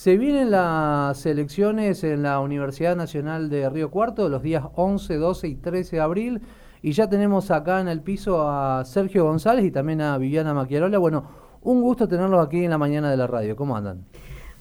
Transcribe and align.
Se 0.00 0.16
vienen 0.16 0.50
las 0.50 1.26
elecciones 1.26 2.04
en 2.04 2.22
la 2.22 2.40
Universidad 2.40 2.96
Nacional 2.96 3.50
de 3.50 3.68
Río 3.68 3.90
Cuarto 3.90 4.30
los 4.30 4.42
días 4.42 4.64
11, 4.74 5.16
12 5.16 5.48
y 5.48 5.56
13 5.56 5.96
de 5.96 6.00
abril 6.00 6.40
y 6.80 6.92
ya 6.92 7.10
tenemos 7.10 7.50
acá 7.50 7.82
en 7.82 7.88
el 7.88 8.00
piso 8.00 8.48
a 8.48 8.82
Sergio 8.86 9.24
González 9.24 9.62
y 9.66 9.70
también 9.70 10.00
a 10.00 10.16
Viviana 10.16 10.54
Maquiarola. 10.54 10.96
Bueno, 10.96 11.24
un 11.60 11.82
gusto 11.82 12.08
tenerlos 12.08 12.46
aquí 12.46 12.64
en 12.64 12.70
la 12.70 12.78
mañana 12.78 13.10
de 13.10 13.18
la 13.18 13.26
radio. 13.26 13.54
¿Cómo 13.56 13.76
andan? 13.76 14.06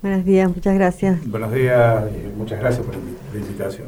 Buenos 0.01 0.25
días, 0.25 0.53
muchas 0.53 0.75
gracias. 0.75 1.25
Buenos 1.25 1.53
días, 1.53 2.03
eh, 2.03 2.33
muchas 2.35 2.59
gracias 2.59 2.85
por 2.85 2.95
la 2.97 3.39
invitación. 3.39 3.87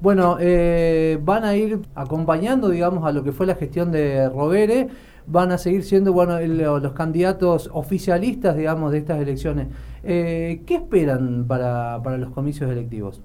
Bueno, 0.00 0.38
eh, 0.40 1.18
van 1.22 1.44
a 1.44 1.54
ir 1.54 1.80
acompañando, 1.96 2.70
digamos, 2.70 3.04
a 3.04 3.12
lo 3.12 3.22
que 3.22 3.32
fue 3.32 3.44
la 3.44 3.56
gestión 3.56 3.92
de 3.92 4.26
Rovere, 4.30 4.88
van 5.26 5.52
a 5.52 5.58
seguir 5.58 5.84
siendo, 5.84 6.14
bueno, 6.14 6.40
los 6.40 6.92
candidatos 6.94 7.68
oficialistas, 7.74 8.56
digamos, 8.56 8.90
de 8.92 8.96
estas 8.96 9.20
elecciones. 9.20 9.66
Eh, 10.04 10.60
¿Qué 10.66 10.76
esperan 10.76 11.46
para, 11.46 11.98
los 12.18 12.30
comicios 12.30 12.70
electivos? 12.70 13.20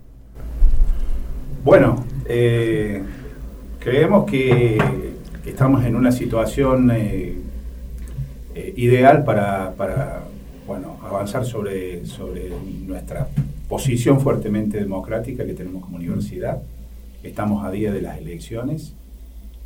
Bueno, 1.63 2.03
eh, 2.27 3.03
creemos 3.79 4.29
que 4.29 4.77
estamos 5.45 5.85
en 5.85 5.95
una 5.95 6.11
situación 6.11 6.91
eh, 6.91 7.37
ideal 8.75 9.23
para, 9.23 10.23
bueno, 10.65 10.97
avanzar 11.03 11.45
sobre, 11.45 12.05
sobre 12.05 12.49
nuestra 12.85 13.27
posición 13.69 14.19
fuertemente 14.19 14.79
democrática 14.79 15.45
que 15.45 15.53
tenemos 15.53 15.83
como 15.83 15.97
universidad. 15.97 16.61
Estamos 17.21 17.63
a 17.63 17.71
día 17.71 17.93
de 17.93 18.01
las 18.01 18.17
elecciones 18.17 18.93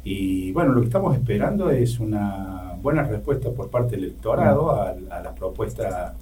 y 0.03 0.51
bueno, 0.51 0.73
lo 0.73 0.81
que 0.81 0.87
estamos 0.87 1.15
esperando 1.15 1.71
es 1.71 1.99
una 1.99 2.75
buena 2.81 3.03
respuesta 3.03 3.49
por 3.49 3.69
parte 3.69 3.95
del 3.95 4.05
electorado 4.05 4.71
a, 4.71 4.89
a 5.09 5.21
las 5.21 5.33
propuestas 5.33 6.13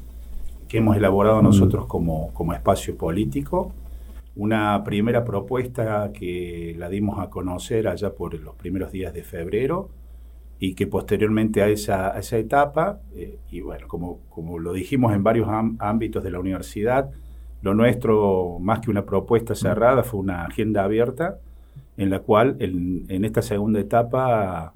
que 0.68 0.80
hemos 0.80 0.98
elaborado 0.98 1.42
nosotros 1.42 1.86
como, 1.86 2.34
como 2.34 2.54
espacio 2.54 2.98
político. 2.98 3.74
Una 4.36 4.84
primera 4.84 5.24
propuesta 5.24 6.12
que 6.14 6.76
la 6.78 6.90
dimos 6.90 7.20
a 7.20 7.30
conocer 7.30 7.88
allá 7.88 8.14
por 8.14 8.34
los 8.40 8.56
primeros 8.56 8.92
días 8.92 9.14
de 9.14 9.24
febrero 9.24 9.90
y 10.60 10.74
que 10.74 10.88
posteriormente 10.88 11.62
a 11.62 11.70
esa, 11.70 12.18
esa 12.18 12.38
etapa, 12.38 13.00
eh, 13.14 13.40
y 13.52 13.62
bueno, 13.62 13.88
como, 13.88 14.20
como 14.30 14.60
lo 14.60 14.74
dijimos 14.74 15.14
en 15.14 15.24
varios 15.24 15.48
ámbitos 15.80 16.24
de 16.24 16.32
la 16.32 16.40
universidad, 16.40 17.12
lo 17.62 17.74
nuestro, 17.74 18.58
más 18.60 18.80
que 18.80 18.92
una 18.92 19.06
propuesta 19.06 19.56
cerrada, 19.56 20.04
fue 20.04 20.20
una 20.20 20.46
agenda 20.46 20.84
abierta 20.84 21.40
en 21.98 22.10
la 22.10 22.20
cual 22.20 22.58
en, 22.60 23.06
en 23.10 23.26
esta 23.26 23.42
segunda 23.42 23.80
etapa 23.80 24.75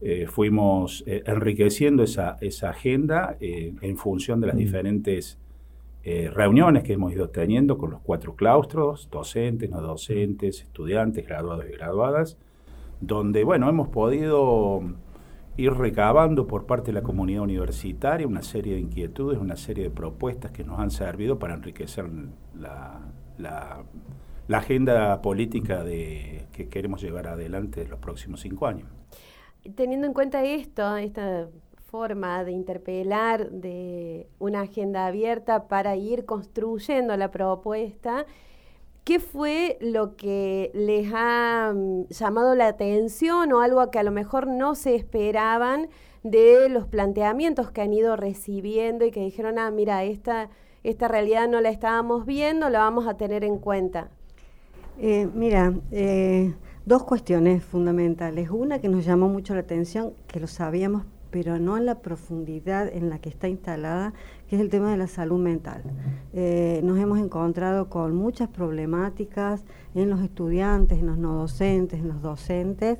eh, 0.00 0.26
fuimos 0.26 1.02
eh, 1.06 1.22
enriqueciendo 1.26 2.02
esa, 2.02 2.36
esa 2.40 2.70
agenda 2.70 3.36
eh, 3.40 3.74
en 3.80 3.96
función 3.96 4.40
de 4.40 4.48
las 4.48 4.56
diferentes 4.56 5.38
reuniones 6.34 6.84
que 6.84 6.92
hemos 6.92 7.12
ido 7.12 7.30
teniendo 7.30 7.78
con 7.78 7.90
los 7.90 8.00
cuatro 8.00 8.36
claustros, 8.36 9.08
docentes, 9.10 9.68
no 9.70 9.80
docentes, 9.80 10.62
estudiantes, 10.62 11.26
graduados 11.26 11.64
y 11.68 11.72
graduadas, 11.72 12.38
donde, 13.00 13.42
bueno, 13.42 13.68
hemos 13.68 13.88
podido 13.88 14.82
ir 15.56 15.72
recabando 15.72 16.46
por 16.46 16.64
parte 16.64 16.92
de 16.92 16.92
la 16.92 17.02
comunidad 17.02 17.42
universitaria 17.42 18.24
una 18.24 18.42
serie 18.42 18.74
de 18.74 18.82
inquietudes, 18.82 19.40
una 19.40 19.56
serie 19.56 19.82
de 19.82 19.90
propuestas 19.90 20.52
que 20.52 20.62
nos 20.62 20.78
han 20.78 20.92
servido 20.92 21.40
para 21.40 21.54
enriquecer 21.54 22.08
la, 22.54 23.00
la, 23.36 23.82
la 24.46 24.58
agenda 24.58 25.20
política 25.22 25.82
de, 25.82 26.46
que 26.52 26.68
queremos 26.68 27.02
llevar 27.02 27.26
adelante 27.26 27.82
en 27.82 27.90
los 27.90 27.98
próximos 27.98 28.38
cinco 28.38 28.68
años 28.68 28.86
teniendo 29.74 30.06
en 30.06 30.12
cuenta 30.12 30.44
esto, 30.44 30.96
esta 30.96 31.48
forma 31.86 32.44
de 32.44 32.52
interpelar 32.52 33.50
de 33.50 34.28
una 34.38 34.62
agenda 34.62 35.06
abierta 35.06 35.68
para 35.68 35.96
ir 35.96 36.24
construyendo 36.24 37.16
la 37.16 37.30
propuesta, 37.30 38.26
¿qué 39.04 39.20
fue 39.20 39.78
lo 39.80 40.16
que 40.16 40.70
les 40.74 41.10
ha 41.14 41.72
mm, 41.74 42.08
llamado 42.08 42.54
la 42.54 42.68
atención 42.68 43.52
o 43.52 43.60
algo 43.60 43.90
que 43.90 43.98
a 43.98 44.02
lo 44.02 44.10
mejor 44.10 44.46
no 44.46 44.74
se 44.74 44.94
esperaban 44.94 45.88
de 46.22 46.68
los 46.68 46.86
planteamientos 46.86 47.70
que 47.70 47.82
han 47.82 47.92
ido 47.92 48.16
recibiendo 48.16 49.04
y 49.04 49.10
que 49.10 49.20
dijeron, 49.20 49.58
ah, 49.58 49.70
mira, 49.70 50.02
esta, 50.04 50.50
esta 50.82 51.08
realidad 51.08 51.48
no 51.48 51.60
la 51.60 51.70
estábamos 51.70 52.26
viendo, 52.26 52.68
la 52.68 52.80
vamos 52.80 53.06
a 53.06 53.16
tener 53.16 53.44
en 53.44 53.58
cuenta? 53.58 54.08
Eh, 54.98 55.28
mira, 55.32 55.72
eh, 55.92 56.54
dos 56.86 57.02
cuestiones 57.02 57.64
fundamentales. 57.64 58.48
Una 58.48 58.78
que 58.78 58.88
nos 58.88 59.04
llamó 59.04 59.28
mucho 59.28 59.54
la 59.54 59.60
atención, 59.60 60.12
que 60.28 60.40
lo 60.40 60.46
sabíamos, 60.46 61.02
pero 61.30 61.58
no 61.58 61.76
en 61.76 61.84
la 61.84 61.96
profundidad 61.96 62.88
en 62.88 63.10
la 63.10 63.18
que 63.18 63.28
está 63.28 63.48
instalada, 63.48 64.14
que 64.48 64.54
es 64.54 64.62
el 64.62 64.70
tema 64.70 64.92
de 64.92 64.96
la 64.96 65.08
salud 65.08 65.38
mental. 65.38 65.82
Eh, 66.32 66.80
nos 66.84 66.98
hemos 66.98 67.18
encontrado 67.18 67.90
con 67.90 68.14
muchas 68.14 68.48
problemáticas 68.48 69.64
en 69.96 70.08
los 70.08 70.20
estudiantes, 70.20 71.00
en 71.00 71.06
los 71.06 71.18
no 71.18 71.34
docentes, 71.34 72.00
en 72.00 72.08
los 72.08 72.22
docentes. 72.22 72.98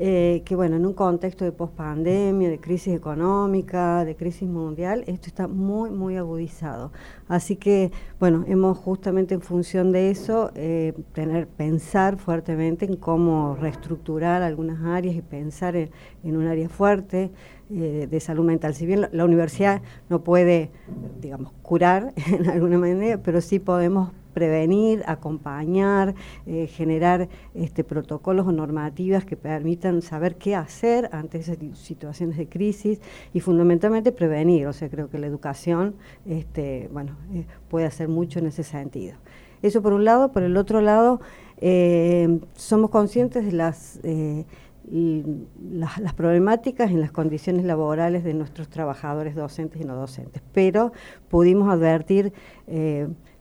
Eh, 0.00 0.42
que 0.44 0.56
bueno, 0.56 0.74
en 0.74 0.86
un 0.86 0.92
contexto 0.92 1.44
de 1.44 1.52
pospandemia, 1.52 2.50
de 2.50 2.58
crisis 2.58 2.94
económica, 2.94 4.04
de 4.04 4.16
crisis 4.16 4.48
mundial, 4.48 5.04
esto 5.06 5.28
está 5.28 5.46
muy, 5.46 5.90
muy 5.90 6.16
agudizado. 6.16 6.90
Así 7.28 7.54
que, 7.54 7.92
bueno, 8.18 8.44
hemos 8.48 8.76
justamente 8.76 9.34
en 9.34 9.40
función 9.40 9.92
de 9.92 10.10
eso, 10.10 10.50
eh, 10.56 10.94
tener, 11.12 11.46
pensar 11.46 12.18
fuertemente 12.18 12.86
en 12.86 12.96
cómo 12.96 13.54
reestructurar 13.54 14.42
algunas 14.42 14.82
áreas 14.84 15.14
y 15.14 15.22
pensar 15.22 15.76
en, 15.76 15.90
un 16.24 16.48
área 16.48 16.68
fuerte 16.68 17.30
eh, 17.70 18.08
de 18.10 18.20
salud 18.20 18.44
mental. 18.44 18.74
Si 18.74 18.86
bien 18.86 19.06
la 19.12 19.24
universidad 19.24 19.80
no 20.08 20.24
puede, 20.24 20.72
digamos, 21.20 21.52
curar 21.62 22.12
en 22.32 22.50
alguna 22.50 22.78
manera, 22.78 23.22
pero 23.22 23.40
sí 23.40 23.60
podemos 23.60 24.10
prevenir, 24.34 25.02
acompañar, 25.06 26.14
eh, 26.46 26.66
generar 26.66 27.28
este, 27.54 27.84
protocolos 27.84 28.46
o 28.46 28.52
normativas 28.52 29.24
que 29.24 29.36
permitan 29.36 30.02
saber 30.02 30.36
qué 30.36 30.54
hacer 30.54 31.08
ante 31.12 31.38
esas 31.38 31.56
situaciones 31.74 32.36
de 32.36 32.48
crisis 32.48 33.00
y 33.32 33.40
fundamentalmente 33.40 34.12
prevenir. 34.12 34.66
O 34.66 34.72
sea, 34.72 34.90
creo 34.90 35.08
que 35.08 35.18
la 35.18 35.26
educación 35.26 35.94
este, 36.26 36.90
bueno, 36.92 37.16
eh, 37.32 37.46
puede 37.68 37.86
hacer 37.86 38.08
mucho 38.08 38.40
en 38.40 38.46
ese 38.46 38.64
sentido. 38.64 39.16
Eso 39.62 39.80
por 39.80 39.94
un 39.94 40.04
lado. 40.04 40.32
Por 40.32 40.42
el 40.42 40.56
otro 40.58 40.82
lado, 40.82 41.20
eh, 41.58 42.40
somos 42.54 42.90
conscientes 42.90 43.46
de 43.46 43.52
las... 43.52 44.00
las, 44.04 46.12
problemáticas 46.14 46.90
en 46.90 47.00
las 47.00 47.10
condiciones 47.10 47.64
laborales 47.64 48.22
de 48.22 48.34
nuestros 48.34 48.68
trabajadores 48.68 49.34
docentes 49.34 49.80
y 49.80 49.84
no 49.84 49.96
docentes, 49.96 50.42
pero 50.52 50.92
pudimos 51.30 51.70
advertir 51.70 52.34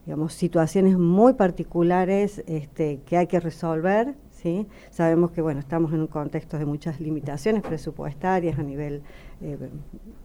digamos, 0.06 0.34
situaciones 0.34 0.98
muy 0.98 1.34
particulares 1.34 2.44
este, 2.48 3.00
que 3.06 3.18
hay 3.18 3.28
que 3.28 3.40
resolver. 3.40 4.16
¿sí? 4.32 4.68
Sabemos 4.90 5.32
que 5.32 5.42
bueno, 5.42 5.62
estamos 5.62 5.94
en 5.94 6.02
un 6.02 6.08
contexto 6.08 6.58
de 6.58 6.66
muchas 6.66 7.00
limitaciones 7.00 7.64
presupuestarias 7.64 8.60
a 8.60 8.64
nivel 8.64 9.02
eh, 9.42 9.58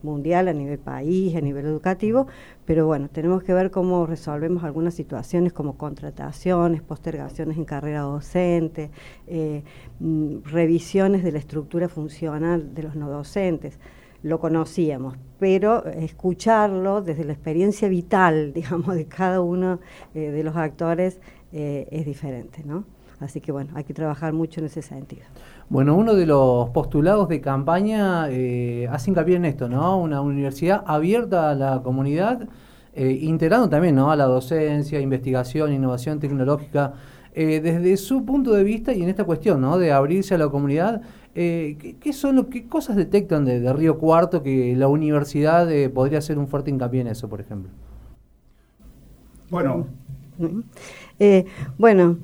mundial, 0.02 0.48
a 0.48 0.52
nivel 0.52 0.78
país, 0.78 1.36
a 1.36 1.40
nivel 1.40 1.66
educativo, 1.66 2.26
pero 2.64 2.86
bueno, 2.86 3.08
tenemos 3.08 3.44
que 3.44 3.54
ver 3.54 3.70
cómo 3.70 4.06
resolvemos 4.06 4.64
algunas 4.64 4.94
situaciones 4.94 5.52
como 5.52 5.78
contrataciones, 5.78 6.82
postergaciones 6.82 7.56
en 7.56 7.64
carrera 7.64 8.00
docente, 8.00 8.90
eh, 9.28 9.62
mm, 10.00 10.38
revisiones 10.44 11.22
de 11.22 11.32
la 11.32 11.38
estructura 11.38 11.88
funcional 11.88 12.74
de 12.74 12.82
los 12.82 12.96
no 12.96 13.08
docentes 13.08 13.78
lo 14.22 14.40
conocíamos, 14.40 15.16
pero 15.38 15.84
escucharlo 15.86 17.02
desde 17.02 17.24
la 17.24 17.32
experiencia 17.32 17.88
vital, 17.88 18.52
digamos, 18.54 18.94
de 18.94 19.06
cada 19.06 19.40
uno 19.40 19.78
eh, 20.14 20.30
de 20.30 20.42
los 20.42 20.56
actores 20.56 21.20
eh, 21.52 21.86
es 21.90 22.04
diferente, 22.04 22.62
¿no? 22.64 22.84
Así 23.20 23.40
que 23.40 23.50
bueno, 23.50 23.70
hay 23.74 23.82
que 23.82 23.94
trabajar 23.94 24.32
mucho 24.32 24.60
en 24.60 24.66
ese 24.66 24.80
sentido. 24.80 25.22
Bueno, 25.68 25.96
uno 25.96 26.14
de 26.14 26.24
los 26.24 26.70
postulados 26.70 27.28
de 27.28 27.40
campaña 27.40 28.28
eh, 28.30 28.86
hace 28.92 29.10
hincapié 29.10 29.36
en 29.36 29.44
esto, 29.44 29.68
¿no? 29.68 29.98
Una 29.98 30.20
universidad 30.20 30.84
abierta 30.86 31.50
a 31.50 31.54
la 31.54 31.82
comunidad, 31.82 32.48
integrando 32.94 33.68
también, 33.68 33.94
¿no? 33.94 34.10
A 34.10 34.16
la 34.16 34.24
docencia, 34.24 35.00
investigación, 35.00 35.72
innovación 35.72 36.18
tecnológica. 36.18 36.94
desde 37.34 37.96
su 37.96 38.24
punto 38.24 38.52
de 38.52 38.64
vista 38.64 38.92
y 38.92 39.02
en 39.02 39.08
esta 39.08 39.22
cuestión, 39.24 39.60
¿no? 39.60 39.78
De 39.78 39.92
abrirse 39.92 40.34
a 40.34 40.38
la 40.38 40.48
comunidad, 40.48 41.02
eh, 41.40 41.96
¿qué, 42.00 42.12
son 42.12 42.34
lo, 42.34 42.48
¿Qué 42.48 42.66
cosas 42.66 42.96
detectan 42.96 43.44
de, 43.44 43.72
Río 43.72 43.96
Cuarto 43.98 44.42
que 44.42 44.74
la 44.76 44.88
universidad 44.88 45.70
eh, 45.70 45.88
podría 45.88 46.18
hacer 46.18 46.36
un 46.36 46.48
fuerte 46.48 46.70
hincapié 46.70 47.02
en 47.02 47.06
eso, 47.06 47.28
por 47.28 47.40
ejemplo? 47.40 47.70
Bueno. 49.48 49.86
Eh, 51.20 51.46
bueno, 51.78 52.18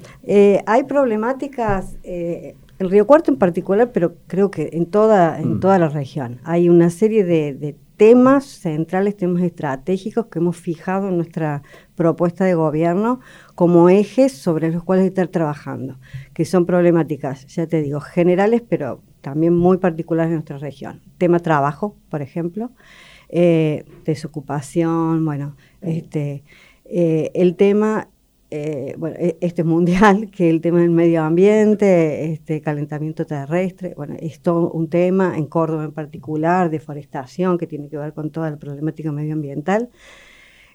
hay 0.67 0.85
problemáticas 0.85 1.97
en 2.03 2.57
Río 2.79 3.07
Cuarto 3.07 3.31
en 3.31 3.39
particular, 3.39 3.93
pero 3.93 4.17
creo 4.27 4.51
que 4.51 4.71
en 4.73 4.87
toda, 4.87 5.41
en 5.41 5.55
mm. 5.55 5.61
toda 5.61 5.79
la 5.79 5.89
región. 5.89 6.41
Hay 6.43 6.69
una 6.69 6.91
serie 6.91 7.25
de, 7.25 7.77
temas 7.97 8.45
centrales, 8.45 9.17
temas 9.17 9.43
estratégicos 9.43 10.27
que 10.27 10.39
hemos 10.39 10.57
fijado 10.57 11.09
en 11.09 11.17
nuestra 11.17 11.63
propuesta 11.95 12.45
de 12.45 12.55
gobierno 12.55 13.21
como 13.55 13.89
ejes 13.89 14.33
sobre 14.33 14.71
los 14.71 14.83
cuales 14.83 15.07
estar 15.07 15.29
trabajando, 15.29 15.99
que 16.33 16.45
son 16.45 16.67
problemáticas, 16.67 17.47
ya 17.47 17.67
te 17.67 17.83
digo, 17.83 18.01
generales, 18.01 18.63
pero 18.69 19.03
también 19.21 19.55
muy 19.55 19.79
particulares 19.79 20.31
en 20.31 20.35
nuestra 20.37 20.59
región. 20.59 21.01
Tema 21.19 21.39
trabajo, 21.39 21.97
por 22.11 22.21
ejemplo, 22.23 22.71
eh, 23.29 23.85
desocupación, 24.05 25.25
bueno, 25.25 25.57
este, 25.81 26.45
Eh, 26.87 27.31
el 27.35 27.57
tema, 27.57 28.11
eh, 28.57 28.95
bueno, 28.99 29.17
e, 29.19 29.37
este 29.41 29.63
es 29.63 29.67
mundial, 29.67 30.31
que 30.37 30.49
el 30.49 30.61
tema 30.61 30.81
del 30.81 30.91
medio 30.91 31.23
ambiente, 31.25 32.33
este 32.33 32.61
calentamiento 32.61 33.27
terrestre, 33.27 33.95
bueno, 33.97 34.15
es 34.21 34.41
todo 34.41 34.71
un 34.71 34.89
tema, 34.89 35.37
en 35.37 35.47
Córdoba 35.47 35.83
en 35.83 35.91
particular, 35.91 36.71
deforestación, 36.71 37.59
que 37.59 37.67
tiene 37.67 37.89
que 37.89 37.97
ver 37.97 38.13
con 38.13 38.31
toda 38.31 38.51
la 38.53 38.57
problemática 38.57 39.11
medioambiental, 39.11 39.91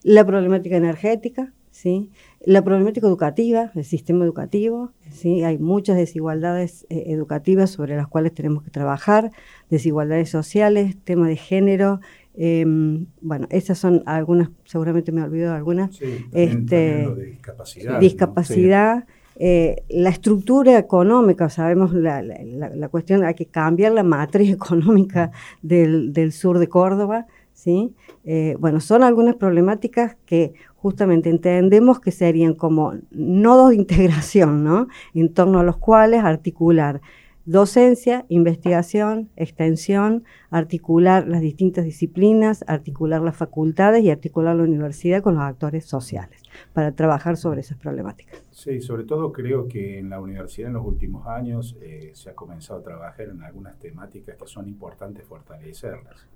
la 0.03 0.25
problemática 0.25 0.75
energética, 0.75 1.53
¿sí? 1.71 2.11
La 2.41 2.61
problemática 2.63 3.07
educativa, 3.07 3.71
el 3.73 3.85
sistema 3.85 4.25
educativo, 4.25 4.91
¿sí? 5.11 5.43
hay 5.43 5.57
muchas 5.57 5.95
desigualdades 5.95 6.85
eh, 6.89 7.05
educativas 7.07 7.69
sobre 7.69 7.95
las 7.95 8.07
cuales 8.07 8.33
tenemos 8.33 8.63
que 8.63 8.71
trabajar, 8.71 9.31
desigualdades 9.69 10.29
sociales, 10.29 10.97
tema 11.05 11.29
de 11.29 11.37
género. 11.37 12.01
Em, 12.41 13.07
bueno, 13.19 13.47
esas 13.49 13.77
son 13.77 14.01
algunas, 14.05 14.49
seguramente 14.63 15.11
me 15.11 15.21
olvido 15.21 15.49
de 15.49 15.57
algunas. 15.57 15.93
Sí, 15.93 16.25
este, 16.31 17.05
de 17.05 17.25
discapacidad. 17.25 17.99
Discapacidad. 17.99 19.05
Eh, 19.35 19.83
la 19.89 20.09
estructura 20.09 20.77
económica, 20.77 21.49
sabemos 21.49 21.93
la, 21.93 22.21
la, 22.21 22.87
cuestión, 22.87 23.25
hay 23.25 23.33
que 23.33 23.47
cambiar 23.47 23.91
la 23.91 24.03
matriz 24.03 24.49
económica 24.53 25.31
del, 25.61 26.13
del 26.13 26.31
sur 26.31 26.59
de 26.59 26.69
Córdoba, 26.69 27.27
¿sí? 27.51 27.93
Eh, 28.23 28.55
bueno, 28.57 28.79
son 28.79 29.03
algunas 29.03 29.35
problemáticas 29.35 30.15
que 30.25 30.53
justamente 30.77 31.29
entendemos 31.29 31.99
que 31.99 32.11
serían 32.11 32.53
como 32.53 32.93
nodos 33.11 33.71
de 33.71 33.75
integración, 33.75 34.63
¿no? 34.63 34.87
En 35.13 35.33
torno 35.33 35.59
a 35.59 35.63
los 35.63 35.75
cuales 35.75 36.23
articular 36.23 37.01
docencia, 37.45 38.25
investigación, 38.29 39.29
extensión, 39.35 40.23
articular 40.49 41.27
las 41.27 41.41
distintas 41.41 41.85
disciplinas, 41.85 42.63
articular 42.67 43.21
las 43.21 43.35
facultades 43.35 44.03
y 44.03 44.11
articular 44.11 44.55
la 44.55 44.63
universidad 44.63 45.21
con 45.21 45.35
los 45.35 45.43
actores 45.43 45.85
sociales 45.85 46.41
para 46.73 46.91
trabajar 46.91 47.37
sobre 47.37 47.61
esas 47.61 47.77
problemáticas. 47.77 48.43
Sí, 48.51 48.81
sobre 48.81 49.03
todo 49.03 49.31
creo 49.31 49.67
que 49.67 49.99
en 49.99 50.09
la 50.09 50.19
universidad 50.19 50.67
en 50.67 50.73
los 50.73 50.85
últimos 50.85 51.27
años 51.27 51.75
eh, 51.81 52.11
se 52.13 52.29
ha 52.29 52.33
comenzado 52.35 52.79
a 52.79 52.83
trabajar 52.83 53.29
en 53.29 53.41
algunas 53.41 53.79
temáticas 53.79 54.35
que 54.37 54.47
son 54.47 54.67
importantes 54.67 55.25
fortalecerlas. 55.25 56.27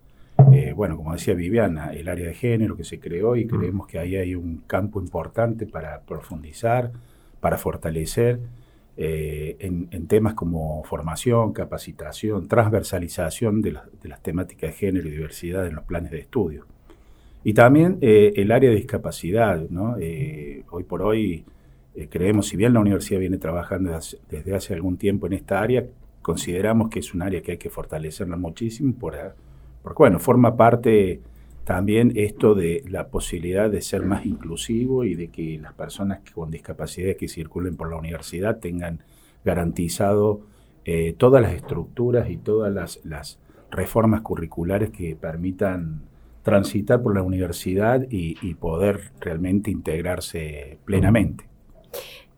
Eh, 0.52 0.74
bueno, 0.74 0.98
como 0.98 1.14
decía 1.14 1.36
Viviana, 1.36 1.94
el 1.94 2.08
área 2.08 2.28
de 2.28 2.34
género 2.34 2.76
que 2.76 2.84
se 2.84 3.00
creó 3.00 3.36
y 3.36 3.46
creemos 3.46 3.86
que 3.88 4.00
ahí 4.00 4.16
hay 4.16 4.34
un 4.34 4.64
campo 4.66 5.00
importante 5.00 5.68
para 5.68 6.02
profundizar, 6.02 6.92
para 7.40 7.58
fortalecer 7.58 8.40
eh, 8.96 9.58
en, 9.60 10.08
temas 10.08 10.34
como 10.36 10.84
formación, 10.84 11.54
capacitación, 11.54 12.48
transversalización 12.48 13.62
de, 13.62 13.72
las 13.72 14.22
temáticas 14.22 14.72
de 14.72 14.76
género 14.76 15.08
y 15.08 15.12
diversidad 15.12 15.66
en 15.66 15.76
los 15.76 15.84
planes 15.86 16.12
de 16.12 16.20
estudio. 16.20 16.66
Y 17.44 17.54
también 17.54 17.98
eh, 18.02 18.34
el 18.36 18.52
área 18.52 18.70
de 18.70 18.76
discapacidad, 18.76 19.62
¿no? 19.70 19.96
hoy 19.96 20.84
por 20.88 21.02
hoy 21.02 21.44
creemos, 22.10 22.48
si 22.48 22.58
bien 22.58 22.74
la 22.74 22.80
universidad 22.80 23.20
viene 23.20 23.38
trabajando 23.38 24.00
desde 24.30 24.56
hace, 24.56 24.74
algún 24.74 24.98
tiempo 24.98 25.28
en 25.28 25.34
esta 25.34 25.62
área, 25.62 25.86
consideramos 26.22 26.90
que 26.90 27.00
es 27.00 27.14
un 27.14 27.22
área 27.22 27.42
que 27.42 27.54
hay 27.54 27.58
que 27.58 27.70
fortalecerla 27.70 28.38
muchísimo 28.38 28.94
por 28.94 29.16
porque 29.82 29.98
bueno, 29.98 30.20
forma 30.20 30.56
parte 30.56 31.20
también 31.64 32.12
esto 32.16 32.56
de 32.56 32.84
la 32.90 33.08
posibilidad 33.08 33.70
de 33.70 33.82
ser 33.82 34.04
más 34.04 34.26
inclusivo 34.26 35.06
y 35.06 35.16
de 35.16 35.30
que 35.30 35.58
las 35.62 35.74
personas 35.74 36.20
con 36.34 36.52
discapacidades 36.52 37.18
que 37.18 37.28
circulen 37.28 37.78
por 37.78 37.90
la 37.90 37.98
universidad 37.98 38.60
tengan 38.60 39.00
garantizado 39.46 40.42
eh, 40.86 41.16
todas 41.18 41.42
las 41.42 41.54
estructuras 41.54 42.30
y 42.30 42.38
todas 42.38 43.00
las, 43.04 43.40
reformas 43.72 44.22
curriculares 44.22 44.92
que 44.92 45.16
permitan 45.16 46.04
transitar 46.44 47.02
por 47.02 47.16
la 47.16 47.24
universidad 47.24 48.06
y, 48.08 48.54
poder 48.54 49.12
realmente 49.20 49.72
integrarse 49.72 50.78
plenamente. 50.86 51.46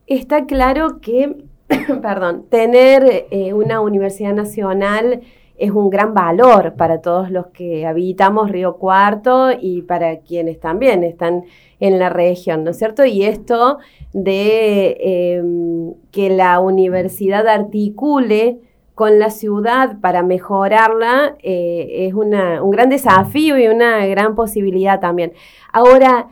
Está 0.07 0.45
claro 0.45 1.01
que, 1.01 1.44
perdón, 2.01 2.45
tener 2.50 3.28
eh, 3.31 3.51
una 3.51 3.81
universidad 3.81 4.33
nacional 4.33 5.24
es 5.57 5.72
un 5.72 5.90
gran 5.90 6.13
valor 6.13 6.75
para 6.75 7.02
todos 7.02 7.31
los 7.31 7.48
que 7.48 7.86
habitamos 7.86 8.52
Río 8.52 8.75
Cuarto 8.75 9.50
y 9.60 9.81
para 9.84 10.19
quienes 10.19 10.60
también 10.60 11.04
están 11.04 11.44
en 11.80 12.00
la 12.00 12.10
región, 12.10 12.63
¿no 12.63 12.72
es 12.72 12.78
cierto? 12.78 13.06
Y 13.06 13.24
esto 13.24 13.80
de 14.13 14.98
em, 15.00 15.94
que 16.12 16.30
la 16.30 16.60
universidad 16.60 17.48
articule 17.48 18.60
con 18.96 19.19
la 19.19 19.30
ciudad 19.30 20.00
para 20.00 20.24
mejorarla 20.24 21.36
eh, 21.44 22.07
es 22.07 22.13
un 22.13 22.31
gran 22.72 22.90
desafío 22.90 23.57
y 23.60 23.68
una 23.68 24.06
gran 24.07 24.36
posibilidad 24.36 25.00
también. 25.02 25.34
Ahora, 25.74 26.30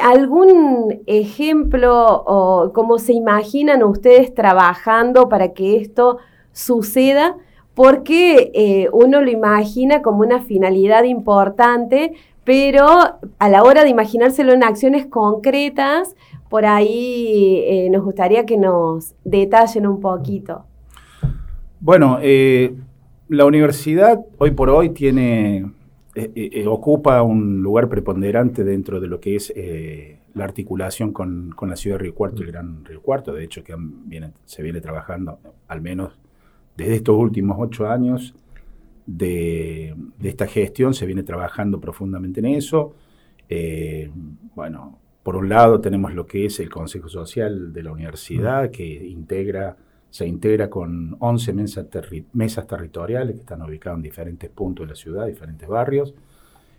¿algún 0.00 1.02
ejemplo 1.06 2.22
o 2.26 2.72
cómo 2.72 2.98
se 2.98 3.12
imaginan 3.12 3.82
ustedes 3.82 4.34
trabajando 4.34 5.28
para 5.28 5.52
que 5.52 5.76
esto 5.76 6.18
suceda? 6.52 7.36
Porque 7.76 8.52
eh, 8.54 8.88
uno 8.90 9.20
lo 9.20 9.30
imagina 9.30 10.00
como 10.00 10.20
una 10.20 10.40
finalidad 10.40 11.04
importante, 11.04 12.14
pero 12.42 12.86
a 13.38 13.48
la 13.50 13.62
hora 13.62 13.84
de 13.84 13.90
imaginárselo 13.90 14.54
en 14.54 14.64
acciones 14.64 15.04
concretas, 15.04 16.16
por 16.48 16.64
ahí 16.64 17.62
eh, 17.66 17.90
nos 17.90 18.02
gustaría 18.02 18.46
que 18.46 18.56
nos 18.56 19.14
detallen 19.24 19.86
un 19.86 20.00
poquito. 20.00 20.64
Bueno, 21.78 22.18
eh, 22.22 22.74
la 23.28 23.44
universidad 23.44 24.24
hoy 24.38 24.52
por 24.52 24.70
hoy 24.70 24.90
tiene, 24.90 25.70
ocupa 26.66 27.22
un 27.22 27.62
lugar 27.62 27.90
preponderante 27.90 28.64
dentro 28.64 29.00
de 29.00 29.08
lo 29.08 29.20
que 29.20 29.36
es 29.36 29.52
la 30.32 30.44
articulación 30.44 31.12
con, 31.12 31.54
la 31.60 31.76
ciudad 31.76 31.98
de 31.98 32.04
Río 32.04 32.14
Cuarto, 32.14 32.40
el 32.40 32.52
Gran 32.52 32.86
Río 32.86 33.02
Cuarto, 33.02 33.34
de 33.34 33.44
hecho 33.44 33.62
que 33.62 33.74
se 34.46 34.62
viene 34.62 34.80
trabajando 34.80 35.40
al 35.68 35.82
menos 35.82 36.16
desde 36.76 36.96
estos 36.96 37.16
últimos 37.16 37.56
ocho 37.58 37.88
años 37.88 38.34
de, 39.06 39.94
esta 40.22 40.46
gestión 40.46 40.94
se 40.94 41.06
viene 41.06 41.22
trabajando 41.22 41.80
profundamente 41.80 42.40
en 42.40 42.46
eso. 42.46 42.94
Eh, 43.48 44.10
bueno, 44.54 44.98
por 45.22 45.36
un 45.36 45.48
lado 45.48 45.80
tenemos 45.80 46.14
lo 46.14 46.26
que 46.26 46.46
es 46.46 46.60
el 46.60 46.68
Consejo 46.68 47.08
Social 47.08 47.72
de 47.72 47.82
la 47.82 47.92
Universidad, 47.92 48.70
que 48.70 48.84
integra, 48.84 49.76
se 50.10 50.26
integra 50.26 50.68
con 50.68 51.16
11 51.18 51.52
mesas, 51.52 51.86
mesas 52.32 52.66
territoriales 52.66 53.34
que 53.34 53.40
están 53.40 53.62
ubicadas 53.62 53.96
en 53.96 54.02
diferentes 54.02 54.50
puntos 54.50 54.86
de 54.86 54.90
la 54.90 54.96
ciudad, 54.96 55.26
diferentes 55.26 55.68
barrios. 55.68 56.14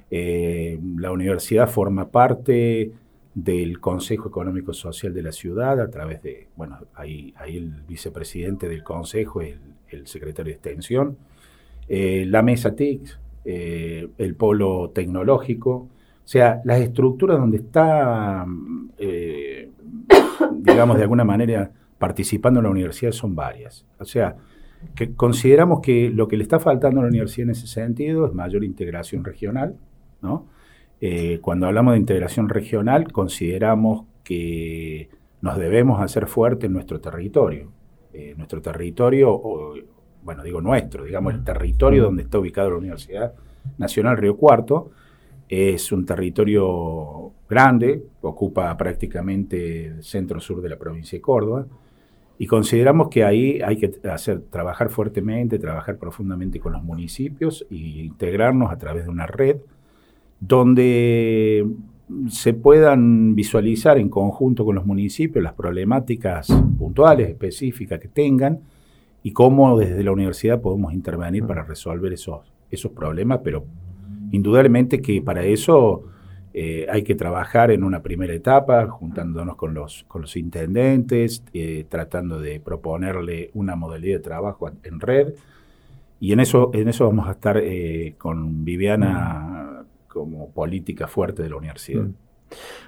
Eh, 0.09 0.79
la 0.97 1.11
universidad 1.11 1.69
forma 1.69 2.09
parte 2.09 2.91
del 3.37 3.79
Consejo 3.79 4.29
Económico 4.29 4.73
Social 4.73 5.13
de 5.13 5.21
la 5.21 5.31
ciudad 5.31 5.79
a 5.79 5.91
través 5.91 6.23
de, 6.23 6.47
bueno, 6.55 6.79
ahí, 6.95 7.35
ahí 7.37 7.57
el 7.57 7.69
vicepresidente 7.87 8.67
del 8.67 8.83
Consejo 8.83 9.41
el, 9.41 10.07
secretario 10.07 10.49
de 10.49 10.55
Extensión, 10.55 11.17
eh, 11.87 12.25
la 12.27 12.41
mesa 12.41 12.75
TIC, 12.75 13.19
eh, 13.45 14.09
el 14.17 14.35
polo 14.35 14.89
tecnológico, 14.89 15.71
o 15.71 15.89
sea, 16.23 16.61
las 16.65 16.81
estructuras 16.81 17.37
donde 17.37 17.57
está, 17.57 18.43
eh, 18.97 19.69
digamos, 20.57 20.97
de 20.97 21.03
alguna 21.03 21.23
manera 21.23 21.71
participando 21.99 22.59
la 22.59 22.69
universidad 22.69 23.11
son 23.11 23.35
varias. 23.35 23.85
O 23.99 24.05
sea, 24.05 24.35
que 24.95 25.13
consideramos 25.13 25.81
que 25.81 26.09
lo 26.09 26.27
que 26.27 26.37
le 26.37 26.43
está 26.43 26.59
faltando 26.59 27.01
a 27.01 27.03
la 27.03 27.09
universidad 27.09 27.45
en 27.45 27.51
ese 27.51 27.67
sentido 27.67 28.25
es 28.25 28.33
mayor 28.33 28.63
integración 28.63 29.23
regional, 29.23 29.75
¿no? 30.23 30.47
Eh, 30.99 31.39
cuando 31.41 31.67
hablamos 31.67 31.93
de 31.93 31.99
integración 31.99 32.49
regional, 32.49 33.11
consideramos 33.11 34.05
que 34.23 35.09
nos 35.41 35.57
debemos 35.57 36.01
hacer 36.01 36.27
fuerte 36.27 36.65
en 36.65 36.73
nuestro 36.73 36.99
territorio. 36.99 37.71
Eh, 38.13 38.33
nuestro 38.35 38.61
territorio, 38.61 39.73
bueno, 40.23 40.43
digo 40.43 40.61
nuestro, 40.61 41.03
digamos 41.03 41.33
el 41.33 41.43
territorio 41.43 42.03
donde 42.03 42.23
está 42.23 42.39
ubicada 42.39 42.69
la 42.69 42.77
Universidad 42.77 43.33
Nacional 43.77 44.17
Río 44.17 44.35
Cuarto, 44.37 44.91
es 45.47 45.91
un 45.91 46.05
territorio 46.05 47.31
grande, 47.49 48.03
ocupa 48.21 48.75
prácticamente 48.75 49.85
el 49.85 50.03
centro-sur 50.03 50.61
de 50.61 50.69
la 50.69 50.77
provincia 50.77 51.17
de 51.17 51.21
Córdoba, 51.21 51.67
y 52.39 52.45
consideramos 52.45 53.09
que 53.09 53.23
ahí 53.23 53.61
hay 53.61 53.77
que 53.77 53.91
hacer, 54.09 54.41
trabajar 54.49 54.89
fuertemente, 54.89 55.57
trabajar 55.57 55.97
profundamente 55.97 56.59
con 56.59 56.73
los 56.73 56.83
municipios 56.83 57.65
e 57.71 57.75
integrarnos 57.75 58.71
a 58.71 58.77
través 58.77 59.05
de 59.05 59.09
una 59.09 59.25
red 59.25 59.57
donde 60.39 61.65
se 62.29 62.53
puedan 62.53 63.35
visualizar 63.35 63.97
en 63.97 64.09
conjunto 64.09 64.63
con 64.63 64.75
los 64.75 64.85
municipios 64.85 65.43
las 65.43 65.53
problemáticas 65.53 66.47
puntuales, 66.77 67.29
específicas 67.29 67.99
que 67.99 68.07
tengan 68.07 68.59
y 69.23 69.31
cómo 69.31 69.77
desde 69.77 70.03
la 70.03 70.11
universidad 70.11 70.61
podemos 70.61 70.93
intervenir 70.93 71.45
para 71.45 71.63
resolver 71.63 72.13
esos, 72.13 72.41
esos 72.71 72.91
problemas, 72.91 73.41
pero 73.43 73.65
indudablemente 74.31 75.01
que 75.01 75.21
para 75.21 75.43
eso 75.43 76.03
eh, 76.53 76.87
hay 76.89 77.03
que 77.03 77.13
trabajar 77.13 77.71
en 77.71 77.83
una 77.83 78.01
primera 78.01 78.33
etapa, 78.33 78.87
juntándonos 78.87 79.55
con 79.57 79.73
los, 79.73 80.05
con 80.07 80.21
los 80.21 80.35
intendentes, 80.37 81.43
eh, 81.53 81.85
tratando 81.87 82.39
de 82.39 82.59
proponerle 82.59 83.51
una 83.53 83.75
modalidad 83.75 84.17
de 84.17 84.23
trabajo 84.23 84.71
en 84.83 84.99
red. 84.99 85.33
Y 86.19 86.31
en 86.31 86.39
eso, 86.39 86.71
en 86.73 86.87
eso 86.87 87.05
vamos 87.05 87.27
a 87.27 87.33
estar 87.33 87.59
eh, 87.61 88.15
con 88.17 88.65
Viviana 88.65 89.76
como 90.17 90.49
política 90.51 91.07
fuerte 91.07 91.43
de 91.43 91.49
la 91.49 91.57
universidad. 91.57 92.03
Mm. 92.03 92.13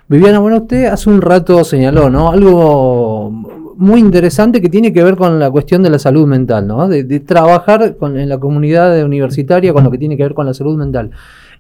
Viviana, 0.08 0.40
bueno, 0.40 0.58
usted 0.58 0.86
hace 0.86 1.10
un 1.10 1.22
rato 1.22 1.64
señaló, 1.64 2.10
¿no? 2.10 2.32
Algo 2.32 3.30
muy 3.76 4.00
interesante 4.00 4.60
que 4.60 4.70
tiene 4.70 4.92
que 4.92 5.04
ver 5.04 5.16
con 5.16 5.40
la 5.40 5.52
cuestión 5.52 5.84
de 5.84 5.90
la 5.90 6.00
salud 6.00 6.28
mental, 6.28 6.66
¿no? 6.66 6.88
De, 6.88 7.20
trabajar 7.20 7.96
con, 7.98 8.18
en 8.18 8.28
la 8.28 8.40
comunidad 8.40 9.04
universitaria 9.04 9.72
con 9.72 9.84
lo 9.84 9.92
que 9.92 9.98
tiene 9.98 10.18
que 10.18 10.24
ver 10.24 10.34
con 10.34 10.46
la 10.46 10.54
salud 10.54 10.78
mental. 10.78 11.12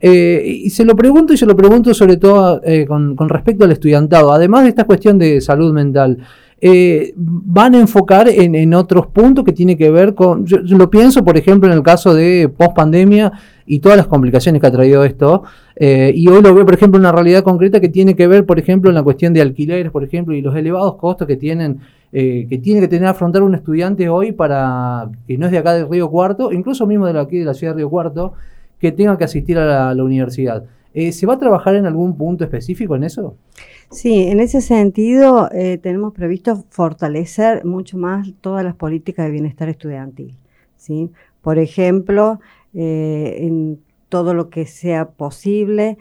Eh, 0.01 0.61
y 0.63 0.69
se 0.69 0.85
lo 0.85 0.95
pregunto 0.95 1.33
y 1.33 1.37
se 1.37 1.45
lo 1.45 1.55
pregunto 1.55 1.93
sobre 1.93 2.17
todo 2.17 2.61
eh, 2.63 2.85
con, 2.85 3.17
respecto 3.29 3.65
al 3.65 3.71
estudiantado. 3.71 4.31
Además 4.31 4.63
de 4.63 4.69
esta 4.69 4.85
cuestión 4.85 5.17
de 5.17 5.41
salud 5.41 5.73
mental, 5.73 6.17
eh, 6.61 7.13
van 7.15 7.75
a 7.75 7.79
enfocar 7.79 8.27
en, 8.27 8.73
otros 8.73 9.07
puntos 9.07 9.45
que 9.45 9.53
tiene 9.53 9.77
que 9.77 9.89
ver 9.89 10.13
con, 10.13 10.45
yo, 10.45 10.59
lo 10.59 10.89
pienso 10.89 11.23
por 11.23 11.37
ejemplo 11.37 11.69
en 11.69 11.77
el 11.77 11.83
caso 11.83 12.13
de 12.13 12.49
post 12.49 12.75
pandemia 12.75 13.31
y 13.65 13.79
todas 13.79 13.97
las 13.97 14.07
complicaciones 14.07 14.61
que 14.61 14.67
ha 14.67 14.71
traído 14.71 15.03
esto, 15.03 15.43
y 15.79 16.27
hoy 16.27 16.41
lo 16.41 16.53
veo 16.53 16.65
por 16.65 16.73
ejemplo 16.73 16.97
en 16.97 17.01
una 17.01 17.11
realidad 17.11 17.43
concreta 17.43 17.79
que 17.79 17.87
tiene 17.87 18.15
que 18.15 18.27
ver 18.27 18.45
por 18.45 18.59
ejemplo 18.59 18.89
en 18.89 18.95
la 18.95 19.03
cuestión 19.03 19.33
de 19.33 19.41
alquileres, 19.41 19.91
por 19.91 20.03
ejemplo, 20.03 20.35
y 20.35 20.41
los 20.41 20.55
elevados 20.55 20.95
costos 20.95 21.27
que 21.27 21.37
tienen 21.37 21.79
que 22.11 22.59
tiene 22.63 22.81
que 22.81 22.87
tener 22.87 23.07
afrontar 23.07 23.43
un 23.43 23.53
estudiante 23.53 24.09
hoy 24.09 24.31
para 24.31 25.09
que 25.27 25.37
no 25.37 25.45
es 25.45 25.51
de 25.51 25.59
acá 25.59 25.73
del 25.73 25.87
Río 25.87 26.09
Cuarto, 26.09 26.51
incluso 26.51 26.87
mismo 26.87 27.05
de 27.05 27.19
aquí 27.19 27.37
de 27.37 27.45
la 27.45 27.53
ciudad 27.53 27.73
de 27.73 27.77
Río 27.77 27.89
Cuarto, 27.89 28.33
que 28.79 28.91
tenga 28.91 29.17
que 29.17 29.25
asistir 29.25 29.57
a 29.59 29.93
la, 29.93 30.03
universidad. 30.03 30.63
Eh, 30.93 31.11
¿Se 31.11 31.25
va 31.25 31.35
a 31.35 31.37
trabajar 31.37 31.75
en 31.75 31.85
algún 31.85 32.17
punto 32.17 32.43
específico 32.43 32.95
en 32.95 33.03
eso? 33.03 33.35
Sí, 33.91 34.23
en 34.27 34.39
ese 34.39 34.61
sentido 34.61 35.49
eh, 35.51 35.77
tenemos 35.77 36.13
previsto 36.13 36.63
fortalecer 36.69 37.65
mucho 37.65 37.97
más 37.97 38.27
todas 38.41 38.63
las 38.63 38.75
políticas 38.75 39.25
de 39.25 39.31
bienestar 39.31 39.69
estudiantil. 39.69 40.35
¿sí? 40.77 41.11
Por 41.41 41.59
ejemplo, 41.59 42.39
eh, 42.73 43.37
en 43.41 43.79
todo 44.09 44.33
lo 44.33 44.49
que 44.49 44.65
sea 44.65 45.09
posible, 45.09 45.97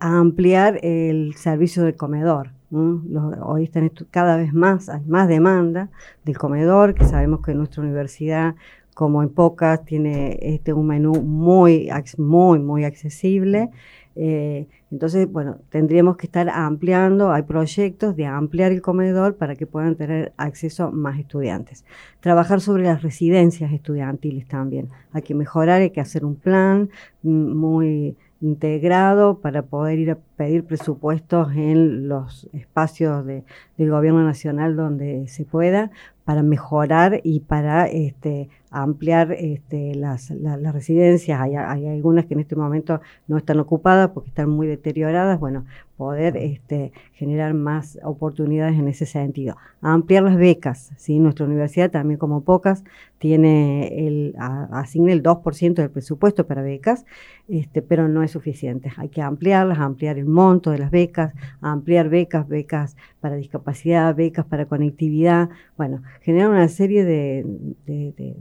ampliar 0.00 0.78
el 0.82 1.34
servicio 1.34 1.82
de 1.82 1.94
comedor. 1.94 2.50
hoy 2.70 3.64
están 3.64 3.90
cada 4.10 4.36
vez 4.36 4.52
más, 4.52 4.90
hay 4.90 5.00
más 5.06 5.28
demanda 5.28 5.88
del 6.24 6.36
comedor, 6.36 6.94
que 6.94 7.04
sabemos 7.04 7.40
que 7.40 7.54
nuestra 7.54 7.82
universidad 7.82 8.54
como 8.94 9.22
en 9.22 9.30
pocas, 9.30 9.84
tiene 9.84 10.38
este, 10.42 10.72
un 10.72 10.86
menú 10.86 11.12
muy, 11.22 11.88
muy, 12.18 12.58
muy 12.58 12.84
accesible. 12.84 13.70
Eh, 14.14 14.66
entonces, 14.90 15.30
bueno, 15.30 15.58
tendríamos 15.70 16.16
que 16.16 16.26
estar 16.26 16.48
ampliando, 16.50 17.32
hay 17.32 17.42
proyectos 17.42 18.14
de 18.16 18.26
ampliar 18.26 18.72
el 18.72 18.82
comedor 18.82 19.36
para 19.36 19.56
que 19.56 19.66
puedan 19.66 19.96
tener 19.96 20.32
acceso 20.36 20.92
más 20.92 21.18
estudiantes. 21.18 21.84
Trabajar 22.20 22.60
sobre 22.60 22.84
las 22.84 23.02
residencias 23.02 23.72
estudiantiles 23.72 24.46
también. 24.46 24.88
Hay 25.12 25.22
que 25.22 25.34
mejorar, 25.34 25.80
hay 25.80 25.90
que 25.90 26.00
hacer 26.00 26.24
un 26.24 26.36
plan 26.36 26.90
mm, 27.22 27.56
muy 27.56 28.16
integrado 28.42 29.38
para 29.38 29.62
poder 29.62 29.98
ir 30.00 30.10
a 30.10 30.18
pedir 30.36 30.64
presupuestos 30.64 31.52
en 31.54 32.08
los 32.08 32.48
espacios 32.52 33.24
de, 33.24 33.44
del 33.78 33.90
gobierno 33.90 34.24
nacional 34.24 34.74
donde 34.74 35.28
se 35.28 35.44
pueda 35.44 35.92
para 36.24 36.42
mejorar 36.42 37.20
y 37.24 37.40
para 37.40 37.86
este, 37.86 38.48
ampliar 38.70 39.32
este, 39.32 39.94
las, 39.94 40.32
residencias. 40.72 41.40
Hay, 41.40 41.56
hay, 41.56 41.86
algunas 41.86 42.26
que 42.26 42.34
en 42.34 42.40
este 42.40 42.56
momento 42.56 43.00
no 43.28 43.36
están 43.36 43.58
ocupadas 43.60 44.10
porque 44.10 44.30
están 44.30 44.48
muy 44.48 44.66
deterioradas. 44.66 45.38
Bueno, 45.38 45.64
poder 45.96 46.36
este, 46.36 46.92
generar 47.12 47.54
más 47.54 47.98
oportunidades 48.02 48.78
en 48.78 48.88
ese 48.88 49.06
sentido. 49.06 49.56
Ampliar 49.82 50.24
las 50.24 50.36
becas. 50.36 50.92
¿sí? 50.96 51.18
Nuestra 51.18 51.46
universidad, 51.46 51.90
también 51.90 52.18
como 52.18 52.42
pocas, 52.42 52.82
tiene 53.18 54.08
el, 54.08 54.34
asigna 54.36 55.12
el 55.12 55.22
2% 55.22 55.74
del 55.74 55.90
presupuesto 55.90 56.46
para 56.46 56.62
becas, 56.62 57.04
este, 57.48 57.82
pero 57.82 58.08
no 58.08 58.24
es 58.24 58.32
suficiente. 58.32 58.90
Hay 58.96 59.10
que 59.10 59.22
ampliarlas, 59.22 59.78
ampliar 59.78 60.18
el 60.18 60.26
monto 60.26 60.72
de 60.72 60.78
las 60.78 60.90
becas, 60.90 61.34
ampliar 61.60 62.08
becas, 62.08 62.48
becas 62.48 62.96
para 63.20 63.36
discapacidad, 63.36 64.16
becas 64.16 64.44
para 64.44 64.66
conectividad. 64.66 65.50
Bueno, 65.76 66.02
generar 66.20 66.50
una 66.50 66.68
serie 66.68 67.04
de, 67.04 67.44
de, 67.86 68.36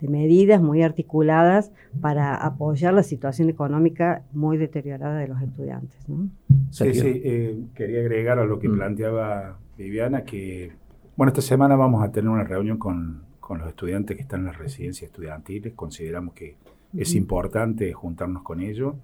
medidas 0.00 0.62
muy 0.62 0.82
articuladas 0.82 1.72
para 2.00 2.36
apoyar 2.36 2.94
la 2.94 3.02
situación 3.02 3.50
económica 3.50 4.22
muy 4.32 4.56
deteriorada 4.56 5.18
de 5.18 5.26
los 5.26 5.42
estudiantes. 5.42 5.98
Sí, 6.70 6.94
sí, 6.94 7.22
eh, 7.24 7.58
quería 7.74 8.00
agregar 8.00 8.38
a 8.38 8.44
lo 8.44 8.60
que 8.60 8.68
mm. 8.68 8.74
planteaba 8.76 9.58
Viviana 9.76 10.22
que, 10.22 10.70
bueno, 11.16 11.30
esta 11.30 11.42
semana 11.42 11.74
vamos 11.74 12.04
a 12.04 12.12
tener 12.12 12.30
una 12.30 12.44
reunión 12.44 12.78
con, 12.78 13.22
con 13.40 13.58
los 13.58 13.68
estudiantes 13.68 14.16
que 14.16 14.22
están 14.22 14.40
en 14.40 14.46
las 14.46 14.58
residencias 14.58 15.10
estudiantiles. 15.10 15.72
Consideramos 15.74 16.34
que 16.34 16.56
es 16.96 17.14
importante 17.14 17.92
juntarnos 17.92 18.42
con 18.42 18.60
ellos 18.60 18.94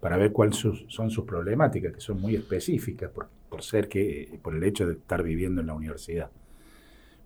para 0.00 0.16
ver 0.16 0.32
cuáles 0.32 0.56
son 0.56 1.10
sus 1.10 1.24
problemáticas, 1.24 1.92
que 1.92 2.00
son 2.00 2.20
muy 2.20 2.36
específicas 2.36 3.10
por, 3.10 3.28
por, 3.48 3.62
ser 3.62 3.88
que, 3.88 4.38
por 4.42 4.54
el 4.54 4.62
hecho 4.62 4.86
de 4.86 4.94
estar 4.94 5.22
viviendo 5.22 5.60
en 5.60 5.66
la 5.66 5.74
universidad. 5.74 6.30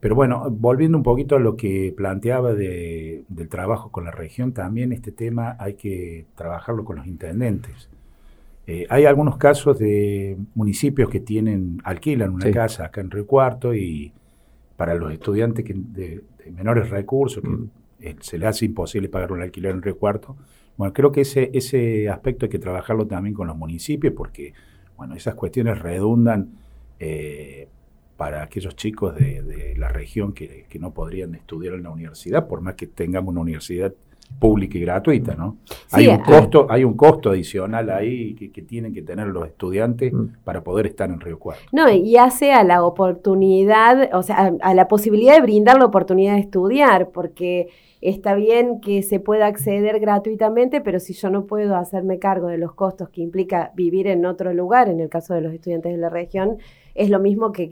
Pero 0.02 0.16
bueno, 0.16 0.50
volviendo 0.50 0.99
un 0.99 1.04
poquito 1.04 1.37
a 1.37 1.38
lo 1.38 1.56
que 1.56 1.94
planteaba 1.97 2.54
de, 2.54 3.23
del 3.28 3.49
trabajo 3.49 3.92
con 3.92 4.04
la 4.04 4.11
región, 4.11 4.52
también 4.52 4.90
este 4.90 5.12
tema 5.12 5.54
hay 5.61 5.75
que 5.75 6.26
trabajarlo 6.35 6.85
con 6.85 6.97
los 6.97 7.06
intendentes. 7.06 7.88
Eh, 8.66 8.85
hay 8.90 9.04
algunos 9.04 9.37
casos 9.37 9.78
de 9.78 10.37
municipios 10.56 11.09
que 11.09 11.21
tienen, 11.21 11.80
alquilan 11.85 12.30
una 12.30 12.50
casa 12.50 12.87
acá 12.87 13.00
en 13.00 13.12
Río 13.12 13.28
Cuarto 13.28 13.76
y 13.76 14.12
para 14.76 14.97
los 14.97 15.12
estudiantes 15.12 15.64
que 15.64 15.73
de, 15.73 16.25
menores 16.50 16.90
recursos, 16.90 17.40
que 17.40 17.49
mm. 17.49 17.71
eh, 18.00 18.16
se 18.18 18.38
les 18.38 18.49
hace 18.49 18.64
imposible 18.64 19.09
pagar 19.09 19.30
un 19.30 19.40
alquiler 19.40 19.71
en 19.71 19.82
Río 19.82 19.97
Cuarto. 19.97 20.37
Bueno, 20.76 20.92
creo 20.92 21.12
que 21.12 21.21
ese, 21.21 21.52
ese 21.54 22.09
aspecto 22.09 22.47
hay 22.47 22.50
que 22.50 22.59
trabajarlo 22.59 23.06
también 23.06 23.37
con 23.37 23.47
los 23.47 23.56
municipios 23.56 24.14
porque, 24.16 24.52
bueno, 24.97 25.14
esas 25.14 25.37
cuestiones 25.37 25.78
redundan 25.78 26.49
eh, 26.99 27.68
para 28.23 28.45
aquellos 28.45 28.76
chicos 28.76 29.17
de, 29.17 29.75
la 29.76 29.88
región 29.88 30.33
que, 30.33 30.64
no 30.79 30.95
podrían 30.95 31.35
estudiar 31.35 31.75
en 31.75 31.83
la 31.83 31.91
universidad, 31.91 32.47
por 32.47 32.61
más 32.61 32.76
que 32.76 32.87
tengamos 32.87 33.33
una 33.33 33.41
universidad 33.41 33.93
pública 34.38 34.79
y 34.79 34.83
gratuita, 34.83 35.35
¿no? 35.35 35.57
hay 35.91 36.07
un 36.07 36.19
costo, 36.19 36.69
hay 36.71 36.85
un 36.85 36.97
costo 36.97 37.31
adicional 37.31 37.91
ahí 37.91 38.35
que, 38.37 38.62
tienen 38.62 38.95
que 38.95 39.02
tener 39.02 39.26
los 39.26 39.45
estudiantes 39.49 40.12
mm. 40.12 40.45
para 40.45 40.62
poder 40.62 40.87
estar 40.87 41.11
en 41.11 41.19
Río 41.19 41.41
Cuarto. 41.41 41.64
No, 41.73 41.91
y 41.91 42.17
hace 42.17 42.52
a 42.52 42.62
la 42.62 42.85
oportunidad, 42.85 44.11
o 44.14 44.23
sea, 44.23 44.55
a, 44.61 44.73
la 44.73 44.87
posibilidad 44.87 45.35
de 45.35 45.43
brindar 45.43 45.79
la 45.79 45.87
oportunidad 45.87 46.35
de 46.35 46.43
estudiar, 46.43 47.09
porque 47.09 47.71
está 48.02 48.37
bien 48.37 48.81
que 48.81 49.02
se 49.02 49.19
pueda 49.19 49.49
acceder 49.49 49.99
gratuitamente, 49.99 50.81
pero 50.81 51.00
si 51.00 51.12
yo 51.12 51.29
no 51.29 51.47
puedo 51.47 51.75
hacerme 51.75 52.21
cargo 52.21 52.47
de 52.47 52.59
los 52.59 52.73
costos 52.73 53.09
que 53.09 53.21
implica 53.21 53.73
vivir 53.75 54.07
en 54.07 54.26
otro 54.26 54.55
lugar, 54.55 54.88
en 54.88 55.00
el 55.00 55.09
caso 55.09 55.35
de 55.35 55.41
los 55.41 55.52
estudiantes 55.52 55.91
de 55.91 55.99
la 55.99 56.09
región, 56.09 56.59
es 56.95 57.11
lo 57.11 57.19
mismo 57.19 57.53
que, 57.53 57.69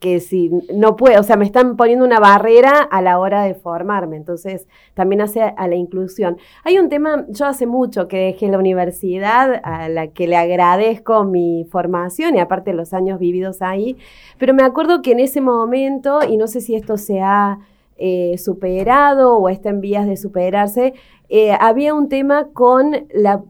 que, 0.00 0.20
si 0.20 0.50
no 0.74 0.96
puedo, 0.96 1.20
o 1.20 1.22
sea, 1.22 1.36
me 1.36 1.44
están 1.44 1.76
poniendo 1.76 2.04
una 2.04 2.20
barrera 2.20 2.80
a 2.80 3.00
la 3.02 3.18
hora 3.18 3.42
de 3.42 3.54
formarme, 3.54 4.16
entonces 4.16 4.66
también 4.94 5.20
hace 5.20 5.42
a 5.42 5.68
la 5.68 5.76
inclusión. 5.76 6.36
Hay 6.64 6.78
un 6.78 6.88
tema, 6.88 7.26
yo 7.28 7.46
hace 7.46 7.66
mucho 7.66 8.08
que 8.08 8.18
dejé 8.18 8.48
la 8.48 8.58
universidad, 8.58 9.60
a 9.62 9.88
la 9.88 10.08
que 10.08 10.26
le 10.26 10.36
agradezco 10.36 11.24
mi 11.24 11.66
formación 11.70 12.36
y 12.36 12.40
aparte 12.40 12.72
los 12.72 12.92
años 12.92 13.18
vividos 13.18 13.62
ahí, 13.62 13.96
pero 14.38 14.54
me 14.54 14.62
acuerdo 14.62 15.02
que 15.02 15.12
en 15.12 15.20
ese 15.20 15.40
momento, 15.40 16.20
y 16.28 16.36
no 16.36 16.46
sé 16.46 16.60
si 16.60 16.74
esto 16.74 16.96
se 16.96 17.20
ha 17.20 17.58
eh, 17.96 18.38
superado 18.38 19.36
o 19.36 19.48
está 19.48 19.70
en 19.70 19.80
vías 19.80 20.06
de 20.06 20.16
superarse, 20.16 20.94
eh, 21.28 21.52
había 21.58 21.94
un 21.94 22.08
tema 22.08 22.48
con 22.52 22.92
la 23.12 23.42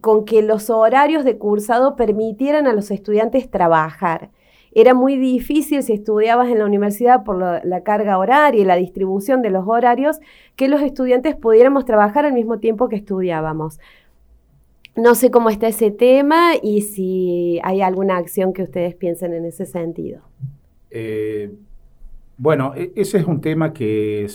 con 0.00 0.24
que 0.24 0.42
los 0.42 0.70
horarios 0.70 1.24
de 1.24 1.38
cursado 1.38 1.96
permitieran 1.96 2.66
a 2.66 2.72
los 2.72 2.90
estudiantes 2.90 3.50
trabajar. 3.50 4.30
Era 4.72 4.94
muy 4.94 5.16
difícil 5.16 5.82
si 5.82 5.94
estudiabas 5.94 6.48
en 6.48 6.58
la 6.58 6.66
universidad 6.66 7.24
por 7.24 7.38
la, 7.38 7.80
carga 7.82 8.18
horaria 8.18 8.60
y 8.60 8.64
la 8.64 8.76
distribución 8.76 9.40
de 9.40 9.50
los 9.50 9.66
horarios, 9.66 10.20
que 10.56 10.68
los 10.68 10.82
estudiantes 10.82 11.36
pudiéramos 11.36 11.84
trabajar 11.84 12.26
al 12.26 12.34
mismo 12.34 12.58
tiempo 12.58 12.88
que 12.88 12.96
estudiábamos. 12.96 13.80
No 14.94 15.14
sé 15.14 15.30
cómo 15.30 15.48
está 15.48 15.68
ese 15.68 15.90
tema 15.90 16.52
y 16.62 16.82
si 16.82 17.60
hay 17.62 17.80
alguna 17.80 18.18
acción 18.18 18.52
que 18.52 18.62
ustedes 18.62 18.94
piensen 18.94 19.32
en 19.32 19.46
ese 19.46 19.64
sentido. 19.64 20.22
Eh, 20.90 21.52
bueno, 22.36 22.72
e, 22.76 22.92
ese 22.94 23.18
es 23.18 23.24
un 23.24 23.40
tema 23.40 23.72
que 23.72 24.26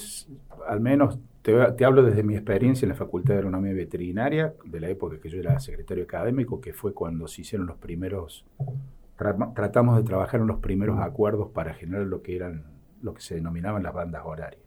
al 0.68 0.80
menos 0.80 1.20
te, 1.44 1.86
hablo 1.86 2.04
desde 2.04 2.24
mi 2.24 2.36
experiencia 2.36 2.86
en 2.86 2.90
la 2.90 2.96
Facultad 2.96 3.34
de 3.34 3.40
Agronomía 3.40 3.74
Veterinaria, 3.74 4.54
de 4.64 4.80
la 4.80 4.90
época 4.90 5.20
que 5.20 5.30
yo 5.30 5.40
era 5.40 5.60
secretario 5.60 6.06
académico, 6.06 6.62
que 6.62 6.74
fue 6.74 6.94
cuando 6.94 7.28
se 7.28 7.42
hicieron 7.42 7.68
los 7.68 7.78
primeros, 7.78 8.46
tratamos 9.54 9.98
de 9.98 10.04
trabajar 10.04 10.40
en 10.40 10.48
los 10.48 10.60
primeros 10.60 11.00
acuerdos 11.00 11.50
para 11.50 11.74
generar 11.74 12.08
lo 12.08 12.22
que 12.22 12.38
eran, 12.38 12.64
lo 13.02 13.14
que 13.14 13.22
se 13.22 13.36
denominaban 13.36 13.84
las 13.84 13.94
bandas 13.94 14.24
horarias. 14.26 14.64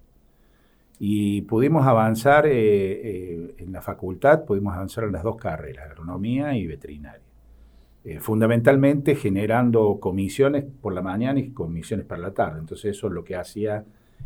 Y 0.98 1.42
pudimos 1.42 1.86
avanzar 1.86 2.46
eh, 2.46 2.52
eh, 2.54 3.54
en 3.58 3.72
la 3.72 3.82
facultad, 3.82 4.44
pudimos 4.44 4.74
avanzar 4.74 5.04
en 5.04 5.12
las 5.12 5.22
dos 5.22 5.36
carreras, 5.36 5.90
agronomía 5.90 6.56
y 6.56 6.66
veterinaria. 6.66 7.26
Eh, 8.04 8.20
fundamentalmente 8.20 9.16
generando 9.16 9.98
comisiones 9.98 10.64
por 10.80 10.94
la 10.94 11.02
mañana 11.02 11.40
y 11.40 11.50
comisiones 11.50 12.06
para 12.06 12.20
la 12.20 12.32
tarde. 12.32 12.60
Entonces 12.60 12.96
eso 12.96 13.08
es 13.08 13.12
lo 13.12 13.24
que 13.24 13.34
hacía 13.34 13.84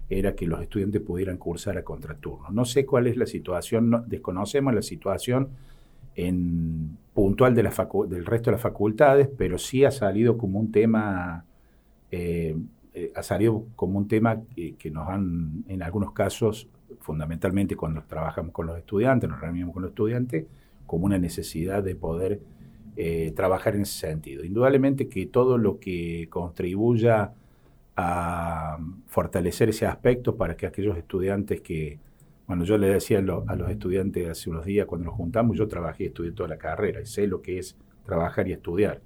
era 0.08 0.34
que 0.34 0.46
los 0.46 0.60
estudiantes 0.60 1.00
pudieran 1.00 1.36
cursar 1.36 1.78
a 1.78 1.84
contraturno. 1.84 2.50
No 2.50 2.64
sé 2.64 2.84
cuál 2.84 3.06
es 3.06 3.16
la 3.16 3.26
situación, 3.26 4.04
desconocemos 4.08 4.74
la 4.74 4.82
situación 4.82 5.50
en 6.16 6.98
puntual 7.14 7.54
de 7.54 7.62
la 7.62 7.70
del 8.08 8.26
resto 8.26 8.50
de 8.50 8.52
las 8.52 8.60
facultades, 8.60 9.28
pero 9.36 9.56
sí 9.56 9.84
ha 9.84 9.90
salido 9.90 10.36
como 10.36 10.58
un 10.58 10.72
tema, 10.72 11.44
eh, 12.10 12.56
eh, 12.92 13.12
ha 13.14 13.22
salido 13.22 13.66
como 13.76 13.98
un 13.98 14.08
tema 14.08 14.42
que, 14.54 14.90
nos 14.90 15.08
han, 15.08 15.64
en 15.68 15.82
algunos 15.82 16.12
casos, 16.12 16.68
fundamentalmente 16.98 17.76
cuando 17.76 18.02
trabajamos 18.02 18.52
con 18.52 18.66
los 18.66 18.76
estudiantes, 18.76 19.30
nos 19.30 19.40
reunimos 19.40 19.72
con 19.72 19.82
los 19.82 19.90
estudiantes, 19.90 20.46
como 20.86 21.06
una 21.06 21.18
necesidad 21.18 21.84
de 21.84 21.94
poder 21.94 22.40
eh, 22.96 23.32
trabajar 23.36 23.76
en 23.76 23.82
ese 23.82 23.98
sentido. 24.08 24.44
Indudablemente 24.44 25.08
que 25.08 25.26
todo 25.26 25.56
lo 25.56 25.78
que 25.78 26.26
contribuya 26.30 27.32
a 28.00 28.78
fortalecer 29.06 29.68
ese 29.68 29.86
aspecto 29.86 30.36
para 30.36 30.56
que 30.56 30.66
aquellos 30.66 30.96
estudiantes 30.96 31.60
que, 31.60 31.98
bueno, 32.46 32.64
yo 32.64 32.78
le 32.78 32.88
decía 32.88 33.18
a, 33.18 33.22
los 33.22 33.70
estudiantes 33.70 34.28
hace 34.28 34.50
unos 34.50 34.64
días 34.64 34.86
cuando 34.86 35.06
nos 35.06 35.14
juntamos, 35.14 35.56
yo 35.56 35.68
trabajé 35.68 36.04
y 36.04 36.06
estudié 36.08 36.32
toda 36.32 36.48
la 36.48 36.58
carrera 36.58 37.00
y 37.00 37.06
sé 37.06 37.26
lo 37.26 37.42
que 37.42 37.58
es 37.58 37.76
trabajar 38.04 38.48
y 38.48 38.52
estudiar. 38.52 39.00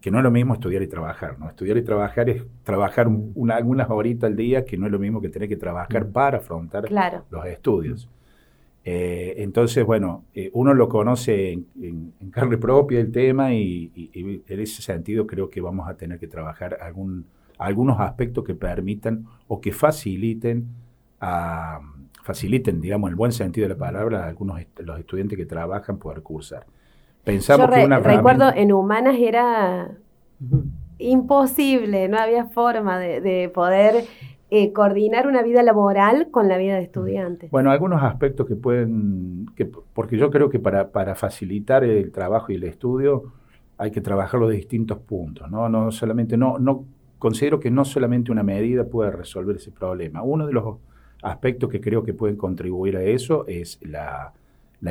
Que 0.00 0.10
no 0.10 0.18
es 0.18 0.24
lo 0.24 0.32
mismo 0.32 0.54
estudiar 0.54 0.82
y 0.82 0.88
trabajar, 0.88 1.38
¿no? 1.38 1.48
Estudiar 1.48 1.76
y 1.76 1.82
trabajar 1.82 2.28
es 2.28 2.44
trabajar 2.64 3.06
algunas 3.52 3.90
horitas 3.90 4.28
al 4.28 4.36
día, 4.36 4.64
que 4.64 4.76
no 4.76 4.86
es 4.86 4.92
lo 4.92 4.98
mismo 4.98 5.20
que 5.20 5.28
tener 5.28 5.48
que 5.48 5.56
trabajar 5.56 6.06
mm. 6.06 6.12
para 6.12 6.38
afrontar 6.38 6.84
los 7.30 7.46
estudios. 7.46 8.08
Eh, 8.84 9.34
entonces, 9.38 9.84
bueno, 9.84 10.24
eh, 10.34 10.50
uno 10.54 10.74
lo 10.74 10.88
conoce 10.88 11.52
en, 11.52 12.12
carne 12.32 12.58
propia 12.58 12.98
el 12.98 13.12
tema 13.12 13.54
y, 13.54 13.92
y, 13.94 14.42
en 14.48 14.60
ese 14.60 14.82
sentido 14.82 15.26
creo 15.26 15.48
que 15.48 15.60
vamos 15.60 15.88
a 15.88 15.96
tener 15.96 16.18
que 16.18 16.26
trabajar 16.26 16.78
algún 16.80 17.26
algunos 17.64 18.00
aspectos 18.00 18.44
que 18.44 18.54
permitan 18.54 19.26
o 19.48 19.60
que 19.60 19.72
faciliten 19.72 20.68
a, 21.20 21.80
faciliten, 22.22 22.80
digamos, 22.80 23.08
en 23.08 23.12
el 23.12 23.16
buen 23.16 23.32
sentido 23.32 23.68
de 23.68 23.74
la 23.74 23.78
palabra, 23.78 24.24
a 24.24 24.28
algunos 24.28 24.60
los 24.78 24.98
estudiantes 24.98 25.36
que 25.36 25.46
trabajan 25.46 25.98
poder 25.98 26.22
cursar. 26.22 26.66
Pensamos 27.24 27.70
que 27.70 27.84
una 27.84 27.98
recuerdo 27.98 28.52
en 28.54 28.72
humanas 28.72 29.16
era 29.18 29.90
imposible, 30.98 32.08
no 32.08 32.18
había 32.18 32.46
forma 32.46 32.98
de, 32.98 33.50
poder 33.52 34.04
eh, 34.50 34.72
coordinar 34.72 35.26
una 35.26 35.42
vida 35.42 35.62
laboral 35.62 36.28
con 36.30 36.48
la 36.48 36.56
vida 36.58 36.74
de 36.74 36.82
estudiante. 36.82 37.48
Bueno, 37.50 37.70
algunos 37.70 38.02
aspectos 38.02 38.46
que 38.46 38.56
pueden, 38.56 39.46
que, 39.56 39.66
porque 39.66 40.16
yo 40.16 40.30
creo 40.30 40.48
que 40.48 40.58
para, 40.58 40.90
para 40.90 41.14
facilitar 41.14 41.84
el 41.84 42.10
trabajo 42.12 42.52
y 42.52 42.56
el 42.56 42.64
estudio 42.64 43.32
hay 43.78 43.90
que 43.90 44.00
trabajarlo 44.00 44.48
de 44.48 44.56
distintos 44.56 44.98
puntos, 44.98 45.50
¿no? 45.50 45.68
No 45.68 45.90
solamente, 45.90 46.36
no, 46.36 46.58
no 46.58 46.84
considero 47.22 47.60
que 47.60 47.70
no 47.70 47.84
solamente 47.84 48.32
una 48.32 48.42
medida 48.42 48.82
puede 48.84 49.12
resolver 49.12 49.54
ese 49.54 49.70
problema. 49.70 50.24
Uno 50.24 50.44
de 50.44 50.52
los 50.52 50.78
aspectos 51.22 51.70
que 51.70 51.80
creo 51.80 52.02
que 52.02 52.14
pueden 52.14 52.34
contribuir 52.34 52.96
a 52.96 53.02
eso 53.04 53.44
es 53.46 53.78
la, 53.82 54.32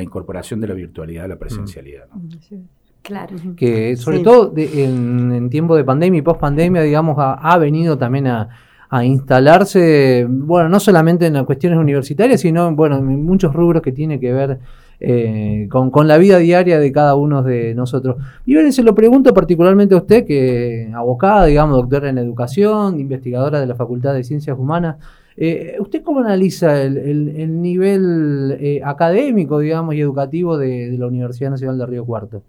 incorporación 0.00 0.58
de 0.58 0.68
la 0.68 0.72
virtualidad 0.72 1.26
a 1.26 1.28
la 1.28 1.36
presencialidad. 1.36 2.06
Claro. 3.02 3.36
Que 3.54 3.96
sobre 3.96 4.20
todo 4.20 4.50
en, 4.56 5.50
tiempo 5.50 5.76
de 5.76 5.84
pandemia 5.84 6.20
y 6.20 6.22
post 6.22 6.40
pandemia, 6.40 6.80
digamos, 6.80 7.16
ha, 7.18 7.58
venido 7.58 7.98
también 7.98 8.26
a, 8.28 8.48
instalarse, 9.04 10.26
bueno, 10.26 10.70
no 10.70 10.80
solamente 10.80 11.26
en 11.26 11.34
las 11.34 11.44
cuestiones 11.44 11.78
universitarias, 11.78 12.40
sino 12.40 12.74
bueno, 12.74 12.96
en 12.96 13.26
muchos 13.26 13.52
rubros 13.52 13.82
que 13.82 13.92
tiene 13.92 14.18
que 14.18 14.32
ver 14.32 14.58
eh, 15.04 15.66
con, 15.68 16.06
la 16.06 16.16
vida 16.16 16.38
diaria 16.38 16.78
de 16.78 16.92
cada 16.92 17.16
uno 17.16 17.42
de 17.42 17.74
nosotros. 17.74 18.18
Y 18.46 18.54
bien, 18.54 18.72
se 18.72 18.84
lo 18.84 18.94
pregunto 18.94 19.34
particularmente 19.34 19.96
a 19.96 19.98
usted, 19.98 20.24
que 20.24 20.88
abocada, 20.94 21.46
digamos, 21.46 21.76
doctora 21.76 22.08
en 22.08 22.18
educación, 22.18 23.00
investigadora 23.00 23.60
de 23.60 23.66
la 23.66 23.74
Facultad 23.74 24.14
de 24.14 24.22
Ciencias 24.22 24.56
Humanas. 24.56 24.98
Eh, 25.36 25.74
¿Usted 25.80 26.02
cómo 26.04 26.20
analiza 26.20 26.80
el, 26.80 27.60
nivel 27.60 28.56
eh, 28.60 28.80
académico, 28.84 29.58
digamos, 29.58 29.96
y 29.96 30.00
educativo 30.00 30.56
de, 30.56 30.94
la 30.96 31.08
Universidad 31.08 31.50
Nacional 31.50 31.78
de 31.78 31.86
Río 31.86 32.04
Cuarto? 32.04 32.42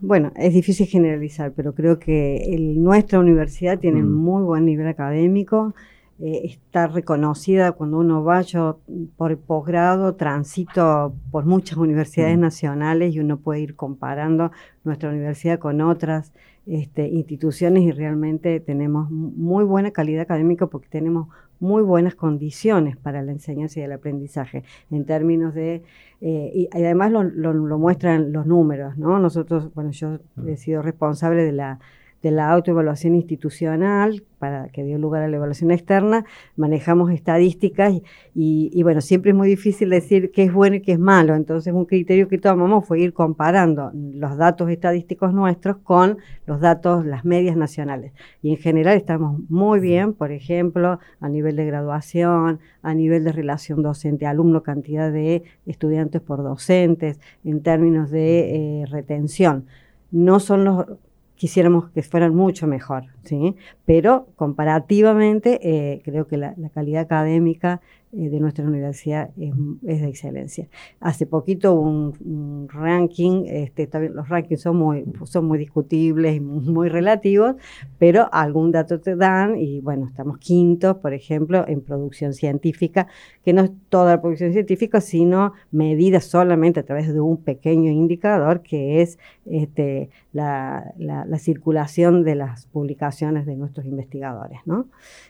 bueno, 0.00 0.32
es 0.34 0.54
difícil 0.54 0.88
generalizar, 0.88 1.52
pero 1.54 1.72
creo 1.72 2.00
que 2.00 2.56
nuestra 2.76 3.20
universidad 3.20 3.78
tiene 3.78 4.02
mm. 4.02 4.12
muy 4.12 4.42
buen 4.42 4.64
nivel 4.66 4.88
académico. 4.88 5.72
Eh, 6.18 6.46
está 6.46 6.86
reconocida 6.86 7.72
cuando 7.72 7.98
uno 7.98 8.24
va, 8.24 8.40
yo 8.40 8.80
por 9.18 9.32
el 9.32 9.36
posgrado 9.36 10.14
transito 10.14 11.14
por 11.30 11.44
muchas 11.44 11.76
universidades 11.76 12.38
nacionales 12.38 13.14
y 13.14 13.20
uno 13.20 13.36
puede 13.36 13.60
ir 13.60 13.76
comparando 13.76 14.50
nuestra 14.82 15.10
universidad 15.10 15.58
con 15.58 15.82
otras 15.82 16.32
este, 16.64 17.06
instituciones 17.08 17.82
y 17.82 17.92
realmente 17.92 18.60
tenemos 18.60 19.10
muy 19.10 19.64
buena 19.64 19.90
calidad 19.90 20.22
académica 20.22 20.68
porque 20.68 20.88
tenemos 20.88 21.28
muy 21.60 21.82
buenas 21.82 22.14
condiciones 22.14 22.96
para 22.96 23.22
la 23.22 23.32
enseñanza 23.32 23.80
y 23.80 23.82
el 23.82 23.92
aprendizaje 23.92 24.64
en 24.90 25.04
términos 25.04 25.54
de, 25.54 25.82
eh, 26.22 26.50
y, 26.54 26.68
además 26.72 27.12
lo, 27.12 27.24
lo, 27.24 27.78
muestran 27.78 28.32
los 28.32 28.46
números, 28.46 28.96
¿no? 28.96 29.18
Nosotros, 29.18 29.72
bueno, 29.74 29.90
yo 29.90 30.18
he 30.46 30.56
sido 30.56 30.82
responsable 30.82 31.44
de 31.44 31.52
la 31.52 31.78
de 32.22 32.30
la 32.30 32.50
autoevaluación 32.50 33.14
institucional, 33.14 34.22
para 34.38 34.68
que 34.68 34.84
dio 34.84 34.98
lugar 34.98 35.22
a 35.22 35.28
la 35.28 35.36
evaluación 35.36 35.70
externa, 35.70 36.24
manejamos 36.56 37.10
estadísticas 37.10 37.94
y, 38.34 38.82
bueno, 38.82 39.00
siempre 39.00 39.30
es 39.30 39.36
muy 39.36 39.48
difícil 39.48 39.90
decir 39.90 40.30
qué 40.30 40.44
es 40.44 40.52
bueno 40.52 40.76
y 40.76 40.80
qué 40.82 40.92
es 40.92 40.98
malo, 40.98 41.34
entonces 41.34 41.72
un 41.72 41.86
criterio 41.86 42.28
que 42.28 42.38
tomamos 42.38 42.86
fue 42.86 43.00
ir 43.00 43.12
comparando 43.12 43.90
los 43.94 44.36
datos 44.36 44.70
estadísticos 44.70 45.32
nuestros 45.32 45.78
con 45.78 46.18
los 46.46 46.60
datos, 46.60 47.06
las 47.06 47.24
medias 47.24 47.56
nacionales. 47.56 48.12
Y 48.42 48.50
en 48.50 48.56
general 48.56 48.96
estamos 48.96 49.40
muy 49.48 49.80
bien, 49.80 50.12
por 50.12 50.32
ejemplo, 50.32 50.98
a 51.20 51.28
nivel 51.28 51.56
de 51.56 51.64
graduación, 51.64 52.60
a 52.82 52.94
nivel 52.94 53.24
de 53.24 53.32
relación 53.32 53.82
docente-alumno, 53.82 54.62
cantidad 54.62 55.10
de 55.10 55.44
estudiantes 55.64 56.20
por 56.20 56.42
docentes, 56.42 57.20
en 57.44 57.62
términos 57.62 58.10
de 58.10 58.82
eh, 58.82 58.86
retención. 58.86 59.66
No 60.10 60.40
son 60.40 60.64
los 60.64 60.86
quisiéramos 61.36 61.90
que 61.90 62.02
fueran 62.02 62.34
mucho 62.34 62.66
mejor, 62.66 63.04
¿sí? 63.26 63.56
Pero 63.84 64.28
comparativamente 64.36 65.58
eh, 65.62 66.02
creo 66.04 66.26
que 66.26 66.36
la, 66.36 66.54
calidad 66.74 67.02
académica 67.02 67.80
eh, 68.12 68.28
de 68.28 68.40
nuestra 68.40 68.64
universidad 68.64 69.30
es, 69.36 69.52
de 69.82 70.08
excelencia. 70.08 70.68
Hace 71.00 71.26
poquito 71.26 71.74
un, 71.74 72.68
ranking, 72.68 73.44
este, 73.46 73.88
los 74.10 74.28
rankings 74.28 74.60
son 74.60 74.76
muy, 74.76 75.04
son 75.24 75.46
muy 75.46 75.58
discutibles 75.58 76.36
y 76.36 76.40
muy 76.40 76.88
relativos, 76.88 77.56
pero 77.98 78.28
algún 78.32 78.72
dato 78.72 79.00
te 79.00 79.16
dan 79.16 79.56
y 79.58 79.80
bueno, 79.80 80.06
estamos 80.06 80.38
quintos, 80.38 80.96
por 80.98 81.14
ejemplo, 81.14 81.64
en 81.66 81.80
producción 81.80 82.32
científica, 82.32 83.06
que 83.44 83.52
no 83.52 83.62
es 83.62 83.70
toda 83.88 84.14
la 84.14 84.20
producción 84.20 84.52
científica, 84.52 85.00
sino 85.00 85.52
medida 85.70 86.20
solamente 86.20 86.80
a 86.80 86.84
través 86.84 87.12
de 87.12 87.20
un 87.20 87.38
pequeño 87.38 87.90
indicador 87.90 88.62
que 88.62 89.02
es 89.02 89.18
este, 89.46 90.10
la, 90.32 90.92
la 90.96 91.38
circulación 91.38 92.24
de 92.24 92.34
las 92.34 92.66
publicaciones 92.66 93.15
de 93.20 93.56
nuestros 93.56 93.86
investigadores, 93.86 94.60
¿no? 94.66 94.86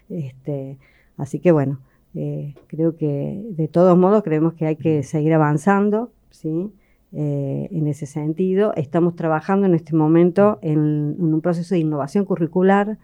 Este, 0.08 0.76
así 1.16 1.38
que 1.38 1.52
bueno, 1.52 1.78
eh, 2.14 2.54
creo 2.66 2.96
que 2.96 3.44
de 3.50 3.68
todos 3.68 3.96
modos 3.96 4.22
creemos 4.24 4.54
que 4.54 4.66
hay 4.66 4.76
que 4.76 5.02
seguir 5.02 5.34
avanzando, 5.34 6.10
¿sí? 6.30 6.72
Eh, 7.12 7.68
en 7.70 7.86
ese 7.86 8.06
sentido. 8.06 8.74
Estamos 8.74 9.14
trabajando 9.14 9.66
en 9.66 9.74
este 9.74 9.94
momento 9.94 10.58
en, 10.62 11.14
un 11.18 11.40
proceso 11.40 11.74
de 11.74 11.80
innovación 11.80 12.24
curricular, 12.24 12.98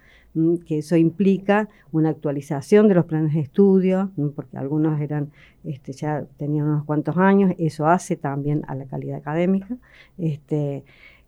que 0.67 0.79
eso 0.79 0.97
implica 0.97 1.69
una 1.93 2.09
actualización 2.09 2.89
de 2.89 2.95
los 2.95 3.05
planes 3.05 3.35
de 3.35 3.41
estudio, 3.41 4.11
porque 4.35 4.57
algunos 4.57 5.01
eran, 5.01 5.31
este, 5.63 5.93
ya 5.93 6.25
tenían 6.39 6.67
unos 6.67 6.85
cuantos 6.85 7.17
años, 7.19 7.53
eso 7.59 7.87
hace 7.87 8.17
también 8.17 8.63
a 8.67 8.75
la 8.75 8.87
calidad 8.87 9.19
académica. 9.19 9.77
Este, 10.19 10.85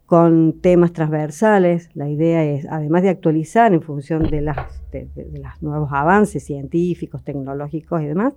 con 0.06 0.60
temas 0.60 0.92
transversales. 0.92 1.90
La 1.94 2.08
idea 2.08 2.44
es, 2.44 2.66
además 2.66 3.02
de 3.02 3.08
actualizar 3.08 3.72
en 3.72 3.82
función 3.82 4.24
de, 4.30 4.42
las, 4.42 4.56
de, 4.92 5.08
los 5.16 5.62
nuevos 5.62 5.90
avances 5.92 6.44
científicos, 6.44 7.22
tecnológicos 7.24 8.02
y 8.02 8.06
demás, 8.06 8.34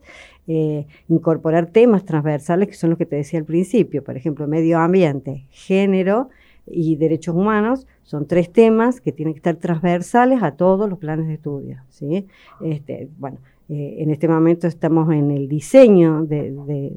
eh, 0.47 0.87
incorporar 1.09 1.67
temas 1.67 2.05
transversales 2.05 2.69
que 2.69 2.75
son 2.75 2.91
los 2.91 2.97
que 2.97 3.05
te 3.05 3.17
decía 3.17 3.39
al 3.39 3.45
principio, 3.45 4.03
por 4.03 4.15
ejemplo, 4.15 4.47
medio 4.47 4.79
ambiente, 4.79 5.45
género 5.49 6.29
y 6.65 6.95
derechos 6.95 7.35
humanos, 7.35 7.87
son 8.03 8.27
tres 8.27 8.51
temas 8.51 9.01
que 9.01 9.11
tienen 9.11 9.33
que 9.33 9.39
estar 9.39 9.55
transversales 9.55 10.43
a 10.43 10.51
todos 10.51 10.89
los 10.89 10.99
planes 10.99 11.27
de 11.27 11.33
estudio. 11.35 11.83
¿sí? 11.89 12.27
Este, 12.61 13.09
bueno, 13.17 13.39
eh, 13.69 13.95
en 13.99 14.11
este 14.11 14.27
momento 14.27 14.65
estamos 14.65 15.11
en 15.11 15.31
el 15.31 15.47
diseño 15.49 16.23
de, 16.23 16.93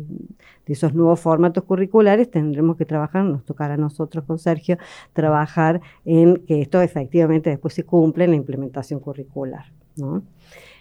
esos 0.67 0.95
nuevos 0.95 1.19
formatos 1.19 1.65
curriculares, 1.65 2.31
tendremos 2.31 2.77
que 2.77 2.85
trabajar, 2.85 3.25
nos 3.25 3.45
tocará 3.45 3.75
a 3.75 3.77
nosotros 3.77 4.25
con 4.25 4.39
Sergio, 4.39 4.79
trabajar 5.13 5.81
en 6.05 6.37
que 6.47 6.61
esto 6.63 6.81
efectivamente 6.81 7.51
después 7.51 7.75
se 7.75 7.83
cumpla 7.83 8.23
en 8.23 8.31
la 8.31 8.37
implementación 8.37 9.01
curricular. 9.01 9.65
¿no? 9.97 10.23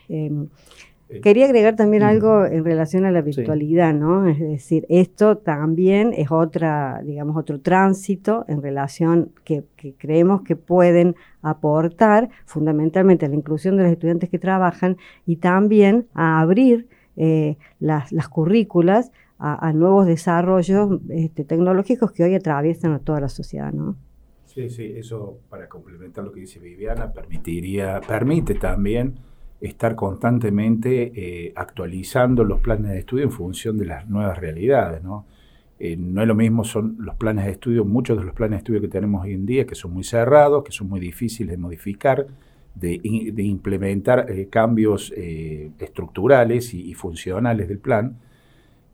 Eh, 0.09 0.29
Quería 1.23 1.45
agregar 1.45 1.75
también 1.75 2.03
algo 2.03 2.45
en 2.45 2.63
relación 2.63 3.03
a 3.05 3.11
la 3.11 3.21
virtualidad, 3.21 3.95
¿no? 3.95 4.27
Es 4.27 4.39
decir, 4.39 4.85
esto 4.89 5.37
también 5.37 6.13
es 6.15 6.29
otra, 6.29 7.01
digamos, 7.03 7.35
otro 7.35 7.59
tránsito 7.59 8.45
en 8.47 8.61
relación 8.61 9.31
que, 9.43 9.63
creemos 9.97 10.43
que 10.43 10.55
pueden 10.55 11.15
aportar 11.41 12.29
fundamentalmente 12.45 13.25
a 13.25 13.29
la 13.29 13.35
inclusión 13.35 13.75
de 13.77 13.83
los 13.83 13.91
estudiantes 13.91 14.29
que 14.29 14.37
trabajan 14.37 14.97
y 15.25 15.37
también 15.37 16.05
a 16.13 16.41
abrir 16.41 16.87
eh, 17.17 17.57
las, 17.79 18.11
las 18.11 18.29
currículas 18.29 19.11
a, 19.39 19.71
nuevos 19.73 20.05
desarrollos 20.05 20.99
este, 21.09 21.45
tecnológicos 21.45 22.11
que 22.11 22.23
hoy 22.23 22.35
atraviesan 22.35 22.91
a 22.91 22.99
toda 22.99 23.21
la 23.21 23.29
sociedad, 23.29 23.71
¿no? 23.71 23.95
Sí, 24.45 24.69
sí, 24.69 24.93
eso 24.97 25.39
para 25.49 25.69
complementar 25.69 26.23
lo 26.25 26.31
que 26.31 26.41
dice 26.41 26.59
Viviana, 26.59 27.13
permitiría, 27.13 28.01
permite 28.05 28.55
también 28.55 29.15
estar 29.61 29.95
constantemente 29.95 31.11
eh, 31.15 31.53
actualizando 31.55 32.43
los 32.43 32.61
planes 32.61 32.91
de 32.91 32.99
estudio 32.99 33.25
en 33.25 33.31
función 33.31 33.77
de 33.77 33.85
las 33.85 34.07
nuevas 34.07 34.37
realidades, 34.37 35.03
¿no? 35.03 35.25
Eh, 35.79 35.95
no 35.97 36.21
es 36.21 36.27
lo 36.27 36.35
mismo 36.35 36.65
son 36.65 36.97
los 36.99 37.15
planes 37.15 37.45
de 37.45 37.51
estudio, 37.51 37.85
muchos 37.85 38.17
de 38.17 38.25
los 38.25 38.33
planes 38.33 38.51
de 38.51 38.57
estudio 38.57 38.81
que 38.81 38.89
tenemos 38.89 39.23
hoy 39.23 39.33
en 39.33 39.45
día, 39.45 39.65
que 39.65 39.75
son 39.75 39.93
muy 39.93 40.03
cerrados, 40.03 40.63
que 40.63 40.71
son 40.71 40.89
muy 40.89 40.99
difíciles 40.99 41.51
de 41.51 41.57
modificar, 41.57 42.27
de, 42.75 42.99
implementar 43.03 44.29
eh, 44.29 44.47
cambios 44.49 45.11
estructurales 45.79 46.73
y, 46.73 46.93
funcionales 46.93 47.67
del 47.67 47.79
plan, 47.79 48.17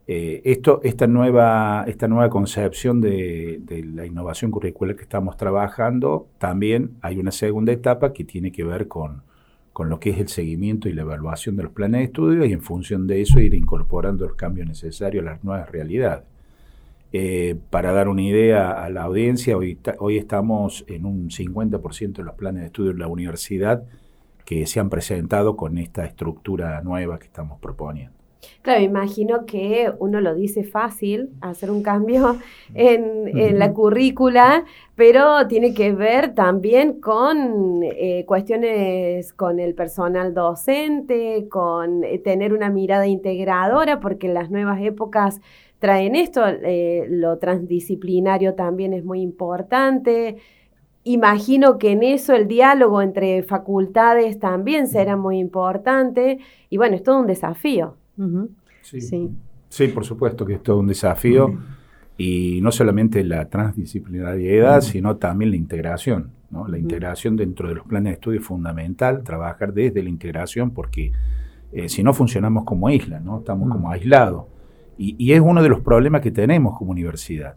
esto, 0.06 0.80
esta, 0.84 1.08
nueva, 1.08 1.84
esta 1.88 2.06
nueva 2.06 2.30
concepción 2.30 3.00
de, 3.00 3.60
la 3.92 4.06
innovación 4.06 4.52
curricular 4.52 4.94
que 4.94 5.02
estamos 5.02 5.36
trabajando, 5.36 6.28
también 6.38 6.92
hay 7.02 7.18
una 7.18 7.32
segunda 7.32 7.72
etapa 7.72 8.12
que 8.12 8.24
tiene 8.24 8.52
que 8.52 8.62
ver 8.62 8.86
con, 8.86 9.22
con 9.76 9.90
lo 9.90 10.00
que 10.00 10.08
es 10.08 10.18
el 10.18 10.28
seguimiento 10.28 10.88
y 10.88 10.94
la 10.94 11.02
evaluación 11.02 11.54
de 11.54 11.64
los 11.64 11.72
planes 11.72 11.98
de 11.98 12.04
estudio 12.04 12.46
y 12.46 12.52
en 12.54 12.62
función 12.62 13.06
de 13.06 13.20
eso 13.20 13.40
ir 13.40 13.52
incorporando 13.52 14.24
los 14.26 14.34
cambios 14.34 14.66
necesarios 14.66 15.22
a 15.26 15.32
las 15.32 15.44
nuevas 15.44 15.70
realidades. 15.70 16.24
Eh, 17.12 17.56
para 17.68 17.92
dar 17.92 18.08
una 18.08 18.22
idea 18.22 18.70
a 18.70 18.88
la 18.88 19.02
audiencia, 19.02 19.54
hoy, 19.54 19.78
hoy 19.98 20.16
estamos 20.16 20.86
en 20.88 21.04
un 21.04 21.28
50% 21.28 22.14
de 22.14 22.22
los 22.22 22.34
planes 22.36 22.62
de 22.62 22.66
estudio 22.68 22.94
de 22.94 22.98
la 23.00 23.08
universidad 23.08 23.84
que 24.46 24.66
se 24.66 24.80
han 24.80 24.88
presentado 24.88 25.58
con 25.58 25.76
esta 25.76 26.06
estructura 26.06 26.80
nueva 26.80 27.18
que 27.18 27.26
estamos 27.26 27.60
proponiendo. 27.60 28.15
Claro, 28.62 28.82
imagino 28.82 29.46
que 29.46 29.92
uno 30.00 30.20
lo 30.20 30.34
dice 30.34 30.64
fácil, 30.64 31.30
hacer 31.40 31.70
un 31.70 31.82
cambio 31.82 32.36
en, 32.74 33.58
la 33.58 33.72
currícula, 33.72 34.64
pero 34.96 35.46
tiene 35.46 35.72
que 35.72 35.92
ver 35.92 36.34
también 36.34 37.00
con 37.00 37.82
eh, 37.84 38.24
cuestiones 38.26 39.32
con 39.32 39.60
el 39.60 39.74
personal 39.74 40.34
docente, 40.34 41.46
con 41.48 42.02
eh, 42.04 42.18
tener 42.18 42.52
una 42.52 42.70
mirada 42.70 43.06
integradora, 43.06 44.00
porque 44.00 44.28
las 44.28 44.50
nuevas 44.50 44.80
épocas 44.82 45.40
traen 45.78 46.16
esto, 46.16 46.42
eh, 46.46 47.06
lo 47.08 47.38
transdisciplinario 47.38 48.54
también 48.54 48.92
es 48.92 49.04
muy 49.04 49.20
importante. 49.20 50.38
Imagino 51.04 51.78
que 51.78 51.92
en 51.92 52.02
eso 52.02 52.34
el 52.34 52.48
diálogo 52.48 53.00
entre 53.00 53.44
facultades 53.44 54.40
también 54.40 54.88
será 54.88 55.16
muy 55.16 55.38
importante 55.38 56.38
y 56.68 56.78
bueno, 56.78 56.96
es 56.96 57.04
todo 57.04 57.20
un 57.20 57.28
desafío 57.28 57.96
sí. 58.82 59.00
sí. 59.68 59.88
por 59.88 60.04
supuesto 60.04 60.44
que 60.44 60.54
es 60.54 60.62
todo 60.62 60.78
un 60.78 60.86
desafío. 60.88 61.58
Y 62.18 62.60
no 62.62 62.72
solamente 62.72 63.22
la 63.24 63.46
transdisciplinariedad, 63.46 64.80
sino 64.80 65.16
también 65.16 65.50
la 65.50 65.56
integración. 65.56 66.30
La 66.68 66.78
integración 66.78 67.36
dentro 67.36 67.68
de 67.68 67.74
los 67.74 67.86
planes 67.86 68.12
de 68.12 68.14
estudio 68.14 68.40
es 68.40 68.46
fundamental, 68.46 69.22
trabajar 69.22 69.74
desde 69.74 70.02
la 70.02 70.08
integración, 70.08 70.70
porque 70.70 71.12
eh, 71.72 71.88
si 71.88 72.02
no 72.02 72.14
funcionamos 72.14 72.64
como 72.64 72.88
isla, 72.88 73.20
¿no? 73.20 73.40
estamos 73.40 73.70
como 73.70 73.90
aislados. 73.90 74.44
Y, 74.98 75.32
es 75.32 75.40
uno 75.40 75.62
de 75.62 75.68
los 75.68 75.80
problemas 75.80 76.22
que 76.22 76.30
tenemos 76.30 76.78
como 76.78 76.92
universidad. 76.92 77.54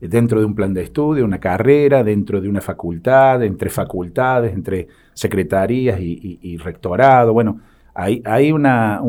Dentro 0.00 0.40
de 0.40 0.46
un 0.46 0.54
plan 0.54 0.72
de 0.72 0.82
estudio, 0.82 1.26
una 1.26 1.38
carrera, 1.38 2.02
dentro 2.02 2.40
de 2.40 2.48
una 2.48 2.62
facultad, 2.62 3.42
entre 3.42 3.68
facultades, 3.68 4.54
entre 4.54 4.88
secretarías 5.12 6.00
y, 6.00 6.38
y 6.40 6.56
rectorado. 6.56 7.34
Bueno, 7.34 7.60
hay, 7.94 8.52
una, 8.52 9.00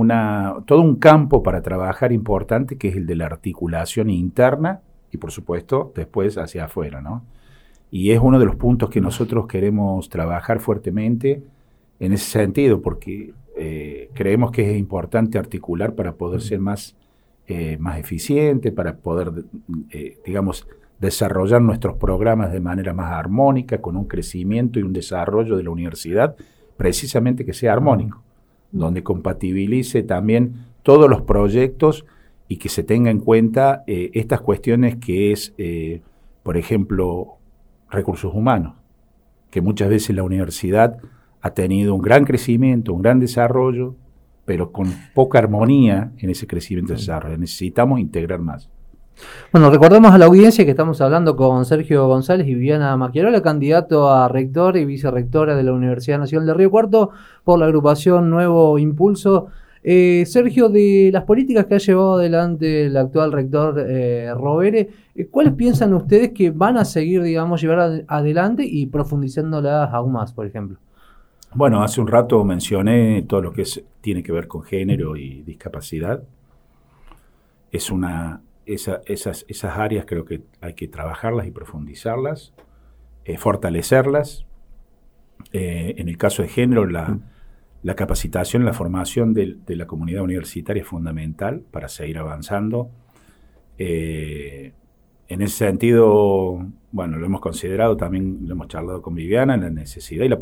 todo 0.65 0.81
un 0.81 0.95
campo 0.95 1.43
para 1.43 1.61
trabajar 1.61 2.11
importante 2.11 2.77
que 2.77 2.89
es 2.89 2.95
el 2.95 3.05
de 3.05 3.15
la 3.15 3.25
articulación 3.27 4.09
interna 4.09 4.81
y 5.11 5.17
por 5.17 5.31
supuesto 5.31 5.91
después 5.95 6.37
hacia 6.37 6.65
afuera, 6.65 7.01
¿no? 7.01 7.23
Y 7.91 8.11
es 8.11 8.19
uno 8.21 8.39
de 8.39 8.45
los 8.45 8.55
puntos 8.55 8.89
que 8.89 9.01
nosotros 9.01 9.47
queremos 9.47 10.09
trabajar 10.09 10.61
fuertemente 10.61 11.43
en 11.99 12.13
ese 12.13 12.25
sentido, 12.25 12.81
porque 12.81 13.33
eh, 13.57 14.09
creemos 14.13 14.51
que 14.51 14.71
es 14.71 14.77
importante 14.77 15.37
articular 15.37 15.93
para 15.93 16.13
poder 16.13 16.41
ser 16.41 16.59
más, 16.59 16.95
eh, 17.47 17.77
más 17.79 17.99
eficiente, 17.99 18.71
para 18.71 18.95
poder, 18.95 19.43
eh, 19.89 20.17
digamos, 20.25 20.67
desarrollar 20.99 21.61
nuestros 21.61 21.97
programas 21.97 22.53
de 22.53 22.61
manera 22.61 22.93
más 22.93 23.11
armónica, 23.11 23.81
con 23.81 23.97
un 23.97 24.05
crecimiento 24.05 24.79
y 24.79 24.83
un 24.83 24.93
desarrollo 24.93 25.57
de 25.57 25.63
la 25.63 25.71
universidad, 25.71 26.35
precisamente 26.77 27.43
que 27.45 27.53
sea 27.53 27.73
armónico 27.73 28.23
donde 28.71 29.03
compatibilice 29.03 30.03
también 30.03 30.65
todos 30.83 31.09
los 31.09 31.21
proyectos 31.21 32.05
y 32.47 32.57
que 32.57 32.69
se 32.69 32.83
tenga 32.83 33.11
en 33.11 33.19
cuenta 33.19 33.83
eh, 33.87 34.11
estas 34.13 34.41
cuestiones 34.41 34.97
que 34.97 35.31
es, 35.31 35.53
eh, 35.57 36.01
por 36.43 36.57
ejemplo, 36.57 37.37
recursos 37.89 38.33
humanos, 38.33 38.73
que 39.49 39.61
muchas 39.61 39.89
veces 39.89 40.15
la 40.15 40.23
universidad 40.23 40.97
ha 41.41 41.51
tenido 41.51 41.95
un 41.95 42.01
gran 42.01 42.25
crecimiento, 42.25 42.93
un 42.93 43.01
gran 43.01 43.19
desarrollo, 43.19 43.95
pero 44.45 44.71
con 44.71 44.87
poca 45.13 45.39
armonía 45.39 46.11
en 46.17 46.29
ese 46.29 46.47
crecimiento 46.47 46.93
y 46.93 46.97
desarrollo. 46.97 47.37
Necesitamos 47.37 47.99
integrar 47.99 48.39
más. 48.39 48.69
Bueno, 49.51 49.69
recordemos 49.69 50.13
a 50.13 50.17
la 50.17 50.25
audiencia 50.25 50.63
que 50.63 50.71
estamos 50.71 51.01
hablando 51.01 51.35
con 51.35 51.65
Sergio 51.65 52.07
González 52.07 52.47
y 52.47 52.55
Viviana 52.55 52.95
Maquiarola, 52.95 53.41
candidato 53.41 54.09
a 54.09 54.27
rector 54.29 54.77
y 54.77 54.85
vicerrectora 54.85 55.55
de 55.55 55.63
la 55.63 55.73
Universidad 55.73 56.19
Nacional 56.19 56.47
de 56.47 56.53
Río 56.53 56.71
Cuarto 56.71 57.11
por 57.43 57.59
la 57.59 57.65
agrupación 57.65 58.29
Nuevo 58.29 58.79
Impulso. 58.79 59.47
Eh, 59.83 60.23
Sergio, 60.27 60.69
de 60.69 61.09
las 61.11 61.23
políticas 61.23 61.65
que 61.65 61.75
ha 61.75 61.79
llevado 61.79 62.13
adelante 62.13 62.85
el 62.85 62.95
actual 62.95 63.31
rector 63.31 63.83
eh, 63.85 64.31
Rovere, 64.33 64.89
eh, 65.15 65.27
¿cuáles 65.27 65.53
piensan 65.53 65.93
ustedes 65.93 66.31
que 66.31 66.51
van 66.51 66.77
a 66.77 66.85
seguir, 66.85 67.23
digamos, 67.23 67.61
llevar 67.61 68.05
adelante 68.07 68.63
y 68.63 68.85
profundizándolas 68.85 69.91
aún 69.91 70.13
más, 70.13 70.33
por 70.33 70.45
ejemplo? 70.45 70.77
Bueno, 71.53 71.83
hace 71.83 71.99
un 71.99 72.07
rato 72.07 72.43
mencioné 72.45 73.23
todo 73.27 73.41
lo 73.41 73.51
que 73.51 73.65
tiene 73.99 74.23
que 74.23 74.31
ver 74.31 74.47
con 74.47 74.63
género 74.63 75.17
y 75.17 75.41
discapacidad. 75.41 76.23
Es 77.71 77.91
una 77.91 78.41
esas, 78.65 79.45
esas 79.47 79.77
áreas 79.77 80.05
creo 80.07 80.25
que 80.25 80.41
hay 80.61 80.73
que 80.73 80.87
trabajarlas 80.87 81.47
y 81.47 81.51
profundizarlas, 81.51 82.53
eh, 83.25 83.37
fortalecerlas. 83.37 84.45
Eh, 85.53 85.95
en 85.97 86.07
el 86.07 86.17
caso 86.17 86.43
de 86.43 86.47
género, 86.47 86.85
la, 86.85 87.09
mm. 87.09 87.23
la 87.83 87.95
capacitación, 87.95 88.63
la 88.65 88.73
formación 88.73 89.33
de, 89.33 89.57
la 89.67 89.87
comunidad 89.87 90.21
universitaria 90.21 90.81
es 90.81 90.87
fundamental 90.87 91.61
para 91.71 91.87
seguir 91.89 92.19
avanzando. 92.19 92.89
Eh, 93.77 94.73
en 95.27 95.41
ese 95.41 95.65
sentido, 95.65 96.67
bueno, 96.91 97.17
lo 97.17 97.25
hemos 97.25 97.41
considerado, 97.41 97.97
también 97.97 98.39
lo 98.45 98.53
hemos 98.53 98.67
charlado 98.67 99.01
con 99.01 99.15
Viviana, 99.15 99.57
la 99.57 99.69
necesidad 99.69 100.25
y 100.25 100.29
la, 100.29 100.37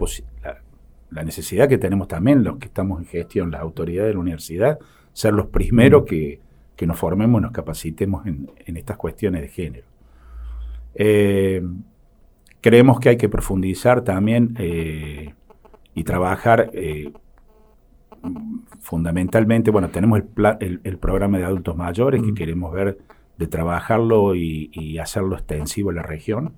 la, 1.11 1.23
necesidad 1.23 1.69
que 1.69 1.77
tenemos 1.77 2.07
también 2.07 2.43
los 2.43 2.57
que 2.57 2.65
estamos 2.65 2.99
en 2.99 3.05
gestión, 3.05 3.51
las 3.51 3.61
autoridades 3.61 4.09
de 4.09 4.13
la 4.15 4.19
universidad, 4.19 4.79
ser 5.13 5.33
los 5.33 5.47
primeros 5.47 6.03
mm. 6.03 6.05
que, 6.05 6.41
que 6.79 6.87
nos 6.87 6.97
formemos, 6.97 7.41
nos 7.41 7.51
capacitemos 7.51 8.25
en, 8.25 8.77
estas 8.77 8.95
cuestiones 8.95 9.41
de 9.41 9.49
género. 9.49 9.85
Eh, 10.95 11.61
creemos 12.61 13.01
que 13.01 13.09
hay 13.09 13.17
que 13.17 13.27
profundizar 13.27 14.05
también 14.05 14.55
eh, 14.57 15.33
y 15.93 16.05
trabajar 16.05 16.71
eh, 16.71 17.11
fundamentalmente, 18.79 19.71
bueno, 19.71 19.89
tenemos 19.89 20.21
el, 20.61 20.79
el, 20.85 20.97
programa 20.99 21.37
de 21.37 21.43
adultos 21.43 21.75
mayores 21.75 22.21
que 22.21 22.31
mm. 22.31 22.35
queremos 22.35 22.71
ver 22.71 22.97
de 23.37 23.47
trabajarlo 23.47 24.33
y, 24.35 24.97
hacerlo 24.99 25.35
extensivo 25.35 25.89
en 25.89 25.97
la 25.97 26.03
región. 26.03 26.53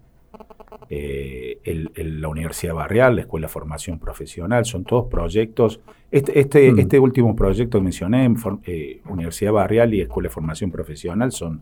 La 0.91 2.27
Universidad 2.27 2.73
Barrial, 2.73 3.15
la 3.15 3.21
Escuela 3.21 3.47
de 3.47 3.53
Formación 3.53 3.99
Profesional, 3.99 4.65
son 4.65 4.83
todos 4.83 5.07
proyectos 5.07 5.79
este, 6.11 6.39
este, 6.39 6.71
mm. 6.71 6.79
este, 6.79 6.99
último 6.99 7.35
proyecto 7.35 7.77
que 7.77 7.83
mencioné, 7.83 8.33
eh, 8.65 9.01
Universidad 9.07 9.53
Barrial 9.53 9.93
y 9.93 10.01
Escuela 10.01 10.27
de 10.27 10.33
Formación 10.33 10.69
Profesional, 10.69 11.31
son, 11.31 11.61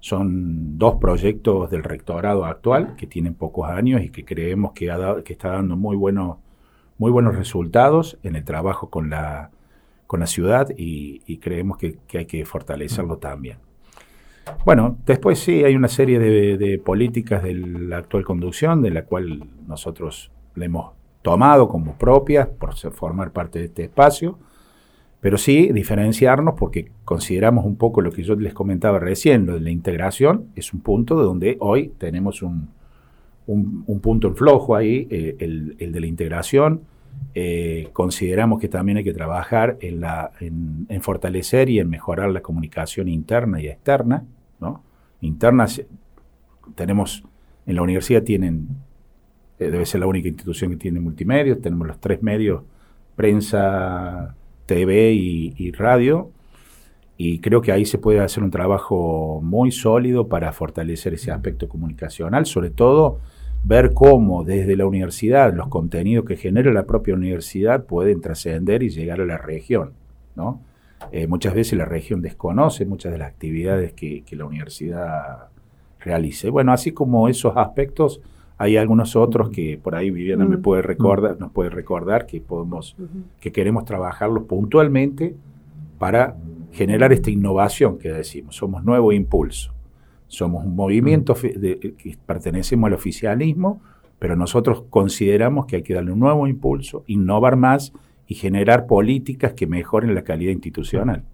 son 0.00 0.76
dos 0.76 0.96
proyectos 0.96 1.70
del 1.70 1.84
rectorado 1.84 2.44
actual 2.44 2.96
que 2.96 3.06
tienen 3.06 3.34
pocos 3.34 3.70
años 3.70 4.02
y 4.02 4.10
que 4.10 4.24
creemos 4.24 4.72
que, 4.72 4.90
ha 4.90 5.22
que 5.22 5.32
está 5.32 5.50
dando 5.50 5.76
muy, 5.76 5.96
bueno, 5.96 6.40
muy 6.98 7.12
buenos 7.12 7.36
resultados 7.36 8.18
en 8.24 8.34
el 8.34 8.44
trabajo 8.44 8.90
con 8.90 9.10
la, 9.10 9.50
con 10.08 10.20
la 10.20 10.26
ciudad 10.26 10.68
y, 10.76 11.38
creemos 11.38 11.78
que, 11.78 11.98
hay 12.14 12.26
que 12.26 12.44
fortalecerlo 12.44 13.18
también. 13.18 13.58
Bueno, 14.64 14.98
después 15.06 15.38
sí 15.38 15.64
hay 15.64 15.76
una 15.76 15.88
serie 15.88 16.18
de, 16.18 16.78
políticas 16.78 17.42
de 17.42 17.54
la 17.54 17.98
actual 17.98 18.24
conducción 18.24 18.82
de 18.82 18.90
la 18.90 19.04
cual 19.04 19.44
nosotros 19.66 20.30
le 20.54 20.66
hemos 20.66 20.92
tomado 21.22 21.68
como 21.68 21.96
propias 21.96 22.48
por 22.48 22.74
formar 22.74 23.32
parte 23.32 23.58
de 23.58 23.66
este 23.66 23.84
espacio, 23.84 24.38
pero 25.20 25.38
sí 25.38 25.72
diferenciarnos 25.72 26.54
porque 26.58 26.90
consideramos 27.04 27.64
un 27.64 27.76
poco 27.76 28.02
lo 28.02 28.12
que 28.12 28.22
yo 28.22 28.34
les 28.34 28.52
comentaba 28.52 28.98
recién, 28.98 29.46
lo 29.46 29.54
de 29.54 29.60
la 29.60 29.70
integración 29.70 30.48
es 30.54 30.74
un 30.74 30.80
punto 30.80 31.18
de 31.18 31.24
donde 31.24 31.56
hoy 31.60 31.92
tenemos 31.98 32.42
un, 32.42 32.68
un, 33.46 34.00
punto 34.00 34.28
en 34.28 34.36
flojo 34.36 34.74
ahí, 34.74 35.06
eh, 35.10 35.36
el, 35.38 35.92
de 35.92 36.00
la 36.00 36.06
integración, 36.06 36.82
eh, 37.34 37.88
consideramos 37.92 38.60
que 38.60 38.68
también 38.68 38.98
hay 38.98 39.04
que 39.04 39.12
trabajar 39.12 39.78
la, 39.82 40.30
en, 40.40 40.86
fortalecer 41.02 41.68
y 41.68 41.78
en 41.78 41.88
mejorar 41.88 42.30
la 42.30 42.40
comunicación 42.40 43.08
interna 43.08 43.60
y 43.60 43.68
externa. 43.68 44.24
¿No? 44.64 44.82
Interna, 45.20 45.66
tenemos, 46.74 47.24
en 47.66 47.76
la 47.76 47.82
universidad 47.82 48.22
tienen, 48.22 48.68
eh, 49.58 49.70
debe 49.70 49.86
ser 49.86 50.00
la 50.00 50.06
única 50.06 50.28
institución 50.28 50.70
que 50.72 50.76
tiene 50.76 51.00
multimedia, 51.00 51.58
tenemos 51.58 51.86
los 51.86 52.00
tres 52.00 52.22
medios, 52.22 52.62
prensa, 53.16 54.34
TV 54.66 55.12
y 55.12 55.70
radio, 55.72 56.30
y 57.16 57.38
creo 57.38 57.60
que 57.60 57.72
ahí 57.72 57.84
se 57.84 57.98
puede 57.98 58.20
hacer 58.20 58.42
un 58.42 58.50
trabajo 58.50 59.40
muy 59.42 59.70
sólido 59.70 60.28
para 60.28 60.52
fortalecer 60.52 61.14
ese 61.14 61.30
aspecto 61.30 61.68
comunicacional, 61.68 62.44
sobre 62.46 62.70
todo 62.70 63.20
ver 63.62 63.94
cómo 63.94 64.44
desde 64.44 64.76
la 64.76 64.86
universidad 64.86 65.54
los 65.54 65.68
contenidos 65.68 66.24
que 66.26 66.36
genera 66.36 66.72
la 66.72 66.86
propia 66.86 67.14
universidad 67.14 67.84
pueden 67.84 68.20
trascender 68.20 68.82
y 68.82 68.90
llegar 68.90 69.20
a 69.20 69.26
la 69.26 69.38
región. 69.38 69.92
¿no? 70.34 70.60
Eh, 71.12 71.26
muchas 71.26 71.54
veces 71.54 71.78
la 71.78 71.84
región 71.84 72.22
desconoce 72.22 72.86
muchas 72.86 73.12
de 73.12 73.18
las 73.18 73.28
actividades 73.28 73.92
que, 73.92 74.24
la 74.30 74.44
universidad 74.44 75.48
realice. 76.00 76.50
Bueno, 76.50 76.72
así 76.72 76.92
como 76.92 77.28
esos 77.28 77.56
aspectos, 77.56 78.20
hay 78.58 78.76
algunos 78.76 79.16
otros 79.16 79.50
que 79.50 79.78
por 79.82 79.94
ahí 79.94 80.10
Viviana 80.10 80.44
me 80.44 80.58
puede 80.58 80.82
recordar, 80.82 81.38
nos 81.38 81.52
puede 81.52 81.70
recordar 81.70 82.26
que 82.26 82.40
podemos, 82.40 82.96
que 83.40 83.52
queremos 83.52 83.84
trabajarlos 83.84 84.44
puntualmente 84.44 85.34
para 85.98 86.36
generar 86.72 87.12
esta 87.12 87.30
innovación 87.30 87.98
que 87.98 88.12
decimos. 88.12 88.56
Somos 88.56 88.84
nuevo 88.84 89.12
impulso. 89.12 89.72
Somos 90.26 90.64
un 90.64 90.74
movimiento 90.74 91.34
que 91.34 92.18
pertenecemos 92.26 92.88
al 92.88 92.94
oficialismo, 92.94 93.80
pero 94.18 94.36
nosotros 94.36 94.84
consideramos 94.90 95.66
que 95.66 95.76
hay 95.76 95.82
que 95.82 95.94
darle 95.94 96.12
un 96.12 96.18
nuevo 96.18 96.46
impulso, 96.46 97.04
innovar 97.06 97.56
más 97.56 97.92
y 98.26 98.34
generar 98.34 98.86
políticas 98.86 99.52
que 99.52 99.66
mejoren 99.66 100.14
la 100.14 100.22
calidad 100.22 100.52
institucional. 100.52 101.24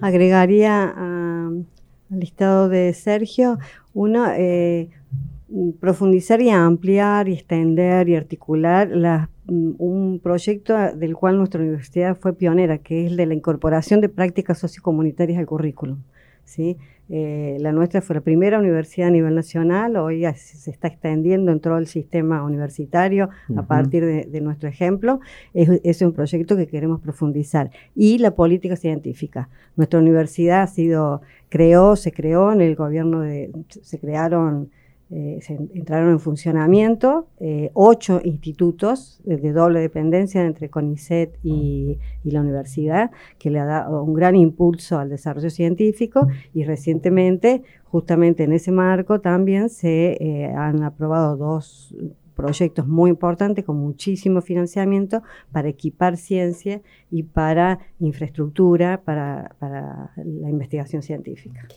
Agregaría 0.00 0.84
al 0.88 1.66
listado 2.10 2.68
de 2.68 2.92
Sergio, 2.92 3.58
uno, 3.94 4.26
eh, 4.36 4.90
profundizar 5.80 6.40
y 6.42 6.50
ampliar 6.50 7.28
y 7.28 7.34
extender 7.34 8.08
y 8.08 8.16
articular 8.16 8.90
Mm, 9.48 9.74
un 9.78 10.20
proyecto 10.20 10.74
del 10.96 11.14
cual 11.14 11.38
nuestra 11.38 11.60
universidad 11.60 12.16
fue 12.16 12.32
pionera, 12.34 12.78
que 12.78 13.06
es 13.06 13.12
el 13.12 13.16
de 13.16 13.26
la 13.26 13.34
incorporación 13.34 14.00
de 14.00 14.08
prácticas 14.08 14.58
sociocomunitarias 14.58 15.38
al 15.38 15.46
currículum. 15.46 16.02
¿sí? 16.44 16.78
Eh, 17.08 17.56
la 17.60 17.70
nuestra 17.70 18.02
fue 18.02 18.16
la 18.16 18.20
primera 18.20 18.58
universidad 18.58 19.08
a 19.08 19.10
nivel 19.12 19.34
nacional, 19.34 19.96
hoy 19.96 20.24
se 20.34 20.70
está 20.70 20.88
extendiendo 20.88 21.52
en 21.52 21.60
todo 21.60 21.78
el 21.78 21.86
sistema 21.86 22.42
universitario 22.42 23.28
a 23.56 23.62
partir 23.62 24.04
de, 24.04 24.40
nuestro 24.40 24.68
ejemplo. 24.68 25.20
Es, 25.54 25.68
es, 25.84 26.02
un 26.02 26.12
proyecto 26.12 26.56
que 26.56 26.66
queremos 26.66 27.00
profundizar. 27.00 27.70
Y 27.94 28.18
la 28.18 28.34
política 28.34 28.76
científica. 28.76 29.48
Nuestra 29.76 30.00
universidad 30.00 30.62
ha 30.62 30.66
sido, 30.66 31.22
creó, 31.48 31.94
se 31.96 32.12
creó 32.12 32.52
en 32.52 32.60
el 32.60 32.74
gobierno 32.74 33.20
de, 33.20 33.52
se 33.68 33.98
crearon 33.98 34.70
eh, 35.08 35.38
se 35.40 35.54
entraron 35.54 36.10
en 36.10 36.18
funcionamiento 36.18 37.28
eh, 37.38 37.70
ocho 37.74 38.20
institutos 38.24 39.20
de, 39.24 39.52
doble 39.52 39.78
dependencia 39.78 40.44
entre 40.44 40.68
CONICET 40.68 41.38
y, 41.44 41.98
la 42.24 42.40
universidad, 42.40 43.12
que 43.38 43.50
le 43.50 43.60
ha 43.60 43.66
dado 43.66 44.02
un 44.02 44.14
gran 44.14 44.34
impulso 44.34 44.98
al 44.98 45.08
desarrollo 45.08 45.48
científico 45.48 46.26
y 46.52 46.64
recientemente, 46.64 47.62
justamente 47.84 48.42
en 48.42 48.52
ese 48.52 48.72
marco, 48.72 49.20
también 49.20 49.68
se 49.68 50.16
eh, 50.20 50.52
han 50.52 50.82
aprobado 50.82 51.36
dos 51.36 51.94
proyectos 52.34 52.88
muy 52.88 53.08
importantes 53.08 53.64
con 53.64 53.76
muchísimo 53.76 54.42
financiamiento 54.42 55.22
para 55.52 55.68
equipar 55.68 56.16
ciencia 56.16 56.82
y 57.12 57.22
para 57.22 57.78
infraestructura 58.00 59.02
para 59.04 59.54
la 60.16 60.50
investigación 60.50 61.02
científica. 61.02 61.68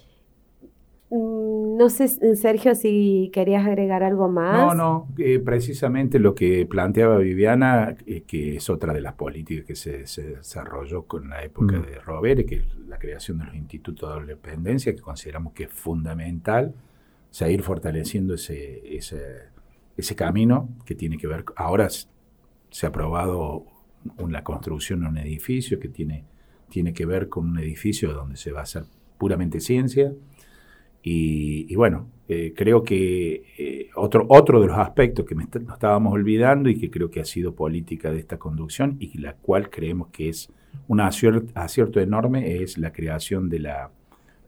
Mm, 1.11 1.77
no 1.77 1.89
sé, 1.89 2.07
Sergio, 2.35 2.75
si 2.75 3.31
querías 3.33 3.65
agregar 3.65 4.03
algo 4.03 4.29
más. 4.29 4.55
No, 4.55 4.75
no, 4.75 5.07
eh, 5.17 5.39
precisamente 5.39 6.19
lo 6.19 6.35
que 6.35 6.65
planteaba 6.67 7.17
Viviana, 7.17 7.95
eh, 8.05 8.21
que 8.21 8.57
es 8.57 8.69
otra 8.69 8.93
de 8.93 9.01
las 9.01 9.13
políticas 9.13 9.65
que 9.65 9.75
se, 9.75 10.35
desarrolló 10.35 11.03
con 11.03 11.29
la 11.29 11.43
época 11.43 11.77
mm. 11.77 11.81
de 11.85 11.99
Robert, 11.99 12.45
que 12.45 12.55
es 12.57 12.77
la 12.87 12.99
creación 12.99 13.39
de 13.39 13.45
los 13.45 13.55
institutos 13.55 14.21
de 14.21 14.27
dependencia, 14.27 14.93
que 14.93 15.01
consideramos 15.01 15.53
que 15.53 15.63
es 15.63 15.71
fundamental 15.71 16.75
seguir 17.31 17.63
fortaleciendo 17.63 18.35
ese, 18.35 18.95
ese, 18.95 19.49
ese 19.97 20.15
camino 20.15 20.69
que 20.85 20.93
tiene 20.95 21.17
que 21.17 21.27
ver. 21.27 21.45
Ahora 21.55 21.87
se 21.89 22.85
ha 22.85 22.89
aprobado 22.89 23.65
la 24.27 24.43
construcción 24.43 25.01
de 25.01 25.07
un 25.07 25.17
edificio 25.17 25.79
que 25.79 25.89
tiene, 25.89 26.25
tiene 26.69 26.93
que 26.93 27.05
ver 27.05 27.29
con 27.29 27.49
un 27.49 27.59
edificio 27.59 28.13
donde 28.13 28.37
se 28.37 28.51
va 28.51 28.61
a 28.61 28.63
hacer 28.63 28.83
puramente 29.17 29.59
ciencia 29.59 30.13
y, 31.01 31.73
bueno, 31.75 32.07
eh, 32.27 32.53
creo 32.55 32.83
que 32.83 33.43
eh, 33.57 33.89
otro, 33.95 34.25
otro 34.29 34.61
de 34.61 34.67
los 34.67 34.77
aspectos 34.77 35.25
que 35.25 35.33
nos 35.33 35.47
estábamos 35.47 36.13
olvidando 36.13 36.69
y 36.69 36.77
que 36.77 36.91
creo 36.91 37.09
que 37.09 37.21
ha 37.21 37.25
sido 37.25 37.55
política 37.55 38.11
de 38.11 38.19
esta 38.19 38.37
conducción 38.37 38.97
y 38.99 39.17
la 39.17 39.33
cual 39.33 39.69
creemos 39.69 40.09
que 40.09 40.29
es 40.29 40.51
un 40.87 40.99
acierto, 40.99 41.99
enorme 41.99 42.61
es 42.61 42.77
la 42.77 42.91
creación 42.91 43.49
de 43.49 43.59
la, 43.59 43.91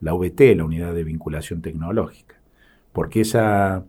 la 0.02 0.14
VT, 0.14 0.56
la 0.56 0.66
Unidad 0.66 0.94
de 0.94 1.04
Vinculación 1.04 1.62
Tecnológica. 1.62 2.36
Porque 2.92 3.22
esa, 3.22 3.86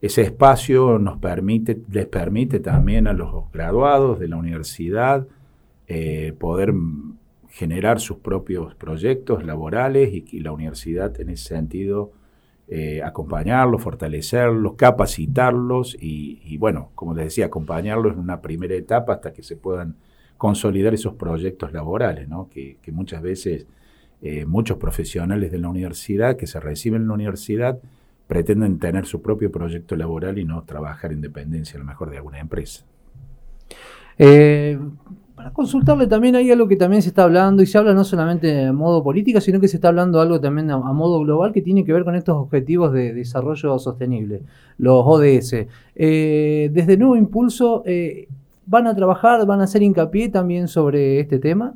ese 0.00 0.22
espacio 0.22 0.98
nos 0.98 1.18
permite, 1.18 1.78
les 1.90 2.06
permite 2.06 2.60
también 2.60 3.08
a 3.08 3.12
los 3.12 3.50
graduados 3.52 4.18
de 4.20 4.28
la 4.28 4.36
universidad 4.36 5.26
eh, 5.88 6.34
poder 6.38 6.72
generar 7.56 8.00
sus 8.00 8.18
propios 8.18 8.74
proyectos 8.74 9.42
laborales 9.42 10.12
y, 10.12 10.40
la 10.40 10.52
universidad 10.52 11.18
en 11.18 11.30
ese 11.30 11.54
sentido 11.54 12.12
eh, 12.68 13.02
acompañarlos, 13.02 13.82
fortalecerlos, 13.82 14.74
capacitarlos 14.74 15.96
y, 15.98 16.54
bueno, 16.58 16.90
como 16.94 17.14
les 17.14 17.24
decía, 17.24 17.46
acompañarlos 17.46 18.12
en 18.12 18.18
una 18.18 18.42
primera 18.42 18.74
etapa 18.74 19.14
hasta 19.14 19.32
que 19.32 19.42
se 19.42 19.56
puedan 19.56 19.96
consolidar 20.36 20.92
esos 20.92 21.14
proyectos 21.14 21.72
laborales, 21.72 22.28
¿no? 22.28 22.50
que, 22.50 22.76
muchas 22.92 23.22
veces 23.22 23.66
eh, 24.20 24.44
muchos 24.44 24.76
profesionales 24.76 25.50
de 25.50 25.58
la 25.58 25.70
universidad 25.70 26.36
que 26.36 26.46
se 26.46 26.60
reciben 26.60 27.02
en 27.02 27.08
la 27.08 27.14
universidad 27.14 27.78
pretenden 28.26 28.78
tener 28.78 29.06
su 29.06 29.22
propio 29.22 29.50
proyecto 29.50 29.96
laboral 29.96 30.36
y 30.38 30.44
no 30.44 30.62
trabajar 30.64 31.10
en 31.10 31.22
dependencia 31.22 31.76
a 31.76 31.78
lo 31.78 31.86
mejor 31.86 32.10
de 32.10 32.18
alguna 32.18 32.38
empresa. 32.38 32.84
Eh, 34.18 34.78
para 35.36 35.52
consultarle 35.52 36.06
también 36.06 36.34
hay 36.34 36.50
algo 36.50 36.66
que 36.66 36.76
también 36.76 37.02
se 37.02 37.10
está 37.10 37.24
hablando 37.24 37.62
y 37.62 37.66
se 37.66 37.76
habla 37.76 37.92
no 37.92 38.04
solamente 38.04 38.46
de 38.46 38.72
modo 38.72 39.04
política, 39.04 39.38
sino 39.42 39.60
que 39.60 39.68
se 39.68 39.76
está 39.76 39.88
hablando 39.88 40.18
algo 40.18 40.40
también 40.40 40.70
a, 40.70 40.78
modo 40.78 41.20
global 41.20 41.52
que 41.52 41.60
tiene 41.60 41.84
que 41.84 41.92
ver 41.92 42.04
con 42.04 42.14
estos 42.14 42.36
objetivos 42.36 42.90
de 42.92 43.12
desarrollo 43.12 43.78
sostenible, 43.78 44.42
los 44.78 45.02
ODS. 45.04 45.66
Eh, 45.94 46.70
desde 46.72 46.96
Nuevo 46.96 47.16
Impulso, 47.16 47.82
eh, 47.84 48.28
¿van 48.64 48.86
a 48.86 48.96
trabajar, 48.96 49.44
van 49.44 49.60
a 49.60 49.64
hacer 49.64 49.82
hincapié 49.82 50.30
también 50.30 50.68
sobre 50.68 51.20
este 51.20 51.38
tema? 51.38 51.74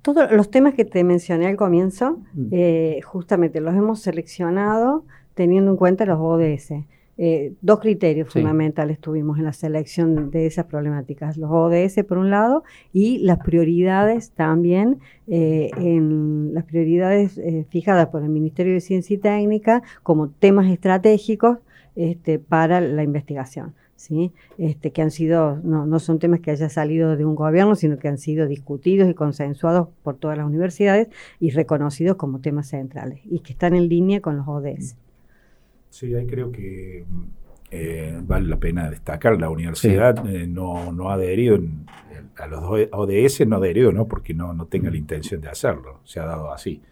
Todos 0.00 0.32
los 0.32 0.50
temas 0.50 0.72
que 0.72 0.86
te 0.86 1.04
mencioné 1.04 1.48
al 1.48 1.56
comienzo, 1.56 2.20
mm. 2.32 2.48
eh, 2.52 3.00
justamente 3.04 3.60
los 3.60 3.74
hemos 3.74 4.00
seleccionado 4.00 5.04
teniendo 5.34 5.72
en 5.72 5.76
cuenta 5.76 6.06
los 6.06 6.18
ODS. 6.18 6.72
Eh, 7.18 7.54
dos 7.62 7.80
criterios 7.80 8.30
fundamentales 8.30 8.98
tuvimos 8.98 9.38
en 9.38 9.44
la 9.44 9.54
selección 9.54 10.30
de 10.30 10.46
esas 10.46 10.66
problemáticas, 10.66 11.38
los 11.38 11.50
ODS 11.50 12.04
por 12.06 12.18
un 12.18 12.30
lado 12.30 12.62
y 12.92 13.18
las 13.18 13.38
prioridades 13.38 14.32
también, 14.32 14.98
eh, 15.26 15.70
en 15.78 16.52
las 16.52 16.64
prioridades 16.64 17.38
eh, 17.38 17.66
fijadas 17.70 18.08
por 18.08 18.22
el 18.22 18.28
Ministerio 18.28 18.74
de 18.74 18.80
Ciencia 18.80 19.14
y 19.14 19.18
Técnica 19.18 19.82
como 20.02 20.28
temas 20.28 20.70
estratégicos 20.70 21.58
este, 21.94 22.38
para 22.38 22.82
la 22.82 23.02
investigación. 23.02 23.74
¿sí? 23.96 24.32
Este, 24.58 24.92
que 24.92 25.00
han 25.00 25.10
sido, 25.10 25.58
no, 25.64 25.86
no 25.86 25.98
son 26.00 26.18
temas 26.18 26.40
que 26.40 26.50
haya 26.50 26.68
salido 26.68 27.16
de 27.16 27.24
un 27.24 27.34
gobierno, 27.34 27.76
sino 27.76 27.98
que 27.98 28.08
han 28.08 28.18
sido 28.18 28.46
discutidos 28.46 29.08
y 29.08 29.14
consensuados 29.14 29.88
por 30.02 30.16
todas 30.16 30.36
las 30.36 30.46
universidades 30.46 31.08
y 31.40 31.48
reconocidos 31.48 32.16
como 32.16 32.40
temas 32.40 32.68
centrales 32.68 33.20
y 33.24 33.40
que 33.40 33.52
están 33.52 33.74
en 33.74 33.88
línea 33.88 34.20
con 34.20 34.36
los 34.36 34.46
ODS. 34.46 34.96
Sí, 35.96 36.14
ahí 36.14 36.26
creo 36.26 36.52
que 36.52 37.06
eh, 37.70 38.20
vale 38.22 38.48
la 38.48 38.58
pena 38.58 38.90
destacar. 38.90 39.40
La 39.40 39.48
universidad 39.48 40.28
eh, 40.28 40.46
no, 40.46 40.92
no, 40.92 41.08
ha 41.08 41.14
adherido 41.14 41.58
a 42.36 42.46
los 42.46 42.62
ODS, 42.92 43.46
no 43.46 43.56
ha 43.56 43.58
adherido 43.60 43.92
no 43.92 44.06
porque 44.06 44.34
no, 44.34 44.52
no 44.52 44.66
tenga 44.66 44.90
la 44.90 44.98
intención 44.98 45.40
de 45.40 45.48
hacerlo, 45.48 46.00
se 46.04 46.20
ha 46.20 46.26
dado 46.26 46.52
así. 46.52 46.82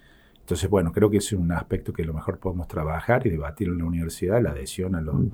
Entonces, 0.40 0.70
bueno, 0.70 0.90
creo 0.90 1.10
que 1.10 1.18
es 1.18 1.34
un 1.34 1.52
aspecto 1.52 1.92
que 1.92 2.00
a 2.00 2.06
lo 2.06 2.14
mejor 2.14 2.38
podemos 2.38 2.66
trabajar 2.66 3.26
y 3.26 3.30
debatir 3.30 3.68
en 3.68 3.76
la 3.76 3.84
universidad, 3.84 4.40
la 4.40 4.52
adhesión 4.52 4.94
a 4.94 5.02
los, 5.02 5.16
mm. 5.16 5.30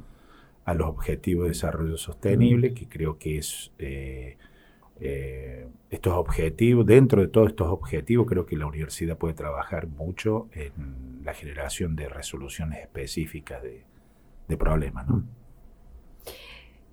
a 0.64 0.74
los 0.74 0.88
objetivos 0.88 1.44
de 1.44 1.50
desarrollo 1.50 1.96
sostenible, 1.96 2.74
que 2.74 2.88
creo 2.88 3.18
que 3.18 3.38
es 3.38 3.70
eh, 3.78 4.36
estos 5.00 6.14
objetivos, 6.14 6.86
dentro 6.86 7.20
de 7.20 7.28
todos 7.28 7.48
estos 7.48 7.68
objetivos, 7.68 8.26
creo 8.26 8.46
que 8.46 8.56
la 8.56 8.66
universidad 8.66 9.18
puede 9.18 9.34
trabajar 9.34 9.88
mucho 9.88 10.48
en 10.52 11.20
la 11.24 11.34
generación 11.34 11.96
de 11.96 12.08
resoluciones 12.08 12.80
específicas 12.80 13.62
de, 13.62 13.84
problemas. 14.56 15.06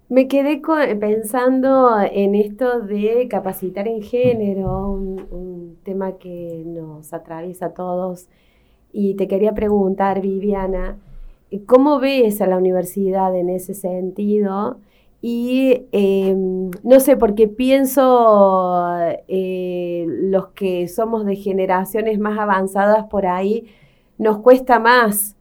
Me 0.10 0.28
quedé 0.28 0.62
pensando 1.00 2.00
en 2.00 2.36
esto 2.36 2.82
de 2.82 3.28
capacitar 3.28 3.88
en 3.88 4.04
género, 4.04 4.92
un, 4.92 5.78
tema 5.84 6.18
que 6.18 6.64
nos 6.66 7.14
atraviesa 7.14 7.68
a 7.68 7.74
todos. 7.74 8.28
Y 8.92 9.16
te 9.16 9.28
quería 9.28 9.54
preguntar, 9.54 10.22
Viviana, 10.22 10.98
¿cómo 11.66 12.00
ves 12.00 12.42
a 12.42 12.48
la 12.48 12.58
universidad 12.58 13.34
en 13.36 13.50
ese 13.50 13.74
sentido? 13.74 14.80
Y 15.22 15.88
em, 15.92 16.70
no 16.84 17.00
sé, 17.00 17.18
porque 17.18 17.48
pienso 17.48 18.86
eh, 19.28 20.06
los 20.08 20.50
que 20.50 20.88
somos 20.88 21.26
de 21.26 21.36
generaciones 21.36 22.20
más 22.20 22.38
avanzadas 22.38 23.06
por 23.06 23.26
ahí, 23.26 23.66
nos 24.18 24.40
cuesta 24.40 24.80
más 24.80 25.36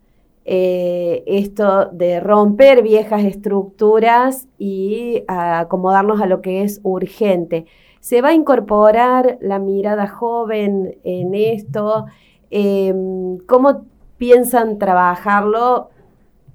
eh, 0.45 1.25
esto 1.27 1.87
de 1.87 2.21
romper 2.21 2.83
viejas 2.83 3.25
estructuras 3.25 4.49
y 4.59 5.25
acomodarnos 5.29 6.21
a 6.21 6.27
lo 6.27 6.41
que 6.41 6.63
es 6.63 6.81
urgente. 6.83 7.67
¿Se 8.01 8.23
va 8.23 8.29
a 8.29 8.35
incorporar 8.35 9.39
la 9.41 9.59
mirada 9.59 10.07
joven 10.07 10.97
en 11.05 11.35
esto? 11.35 12.07
Em, 12.51 13.39
¿Cómo 13.47 13.87
piensan 14.19 14.79
trabajarlo 14.79 15.91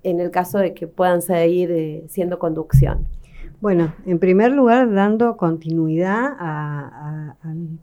en 0.03 0.19
el 0.19 0.31
caso 0.31 0.57
de 0.59 0.73
que 0.73 0.87
puedan 0.87 1.21
seguir 1.21 1.71
eh, 1.71 2.03
siendo 2.07 2.39
conducción? 2.39 3.07
Bueno, 3.61 3.93
en 4.07 4.17
primer 4.17 4.51
lugar, 4.53 4.91
dando 4.91 5.37
continuidad 5.37 6.35
a, 6.39 7.35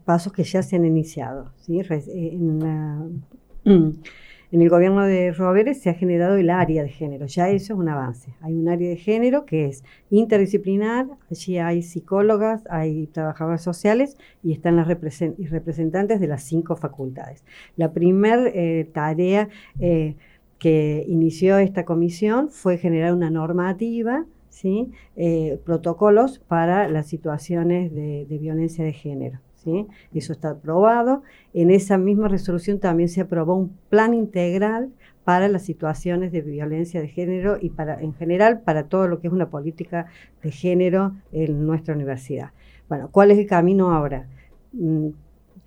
pasos 0.03 0.33
que 0.33 0.43
ya 0.43 0.61
se 0.61 0.75
han 0.75 0.83
iniciado. 0.83 1.53
¿sí? 1.61 1.79
En, 1.79 3.23
en, 3.63 4.61
el 4.61 4.69
gobierno 4.69 5.05
de 5.05 5.31
Roberes 5.31 5.81
se 5.81 5.89
ha 5.89 5.93
generado 5.93 6.35
el 6.35 6.49
área 6.49 6.83
de 6.83 6.89
género, 6.89 7.27
ya 7.27 7.47
eso 7.47 7.73
es 7.73 7.79
un 7.79 7.87
avance. 7.87 8.33
Hay 8.41 8.55
un 8.55 8.67
área 8.67 8.89
de 8.89 8.97
género 8.97 9.45
que 9.45 9.67
es 9.67 9.85
interdisciplinar, 10.09 11.07
allí 11.31 11.59
hay 11.59 11.81
psicólogas, 11.81 12.63
hay 12.69 13.07
trabajadoras 13.07 13.63
sociales 13.63 14.17
y 14.43 14.51
están 14.51 14.75
las 14.75 14.87
representantes 14.87 16.19
de 16.19 16.27
las 16.27 16.43
cinco 16.43 16.75
facultades. 16.75 17.45
La 17.77 17.93
primera 17.93 18.49
eh, 18.49 18.89
tarea... 18.91 19.47
Eh, 19.79 20.17
que 20.59 21.05
inició 21.07 21.57
esta 21.57 21.85
comisión 21.85 22.49
fue 22.49 22.77
generar 22.77 23.13
una 23.13 23.29
normativa, 23.29 24.25
¿sí? 24.49 24.91
Eh, 25.15 25.59
protocolos 25.65 26.39
para 26.39 26.89
las 26.89 27.07
situaciones 27.07 27.93
de, 27.93 28.25
violencia 28.39 28.83
de 28.83 28.93
género. 28.93 29.39
¿sí? 29.55 29.87
Eso 30.13 30.33
está 30.33 30.51
aprobado. 30.51 31.23
En 31.53 31.71
esa 31.71 31.97
misma 31.97 32.27
resolución 32.27 32.79
también 32.79 33.09
se 33.09 33.21
aprobó 33.21 33.55
un 33.55 33.77
plan 33.89 34.13
integral 34.13 34.89
para 35.23 35.47
las 35.47 35.63
situaciones 35.63 36.31
de 36.31 36.41
violencia 36.41 37.01
de 37.01 37.07
género 37.07 37.57
y 37.61 37.69
para, 37.69 38.01
en 38.01 38.13
general 38.13 38.61
para 38.61 38.83
todo 38.83 39.07
lo 39.07 39.19
que 39.19 39.27
es 39.27 39.33
una 39.33 39.49
política 39.49 40.07
de 40.43 40.51
género 40.51 41.13
en 41.31 41.65
nuestra 41.65 41.93
universidad. 41.93 42.51
Bueno, 42.87 43.09
¿cuál 43.11 43.31
es 43.31 43.37
el 43.37 43.47
camino 43.47 43.91
ahora? 43.91 44.27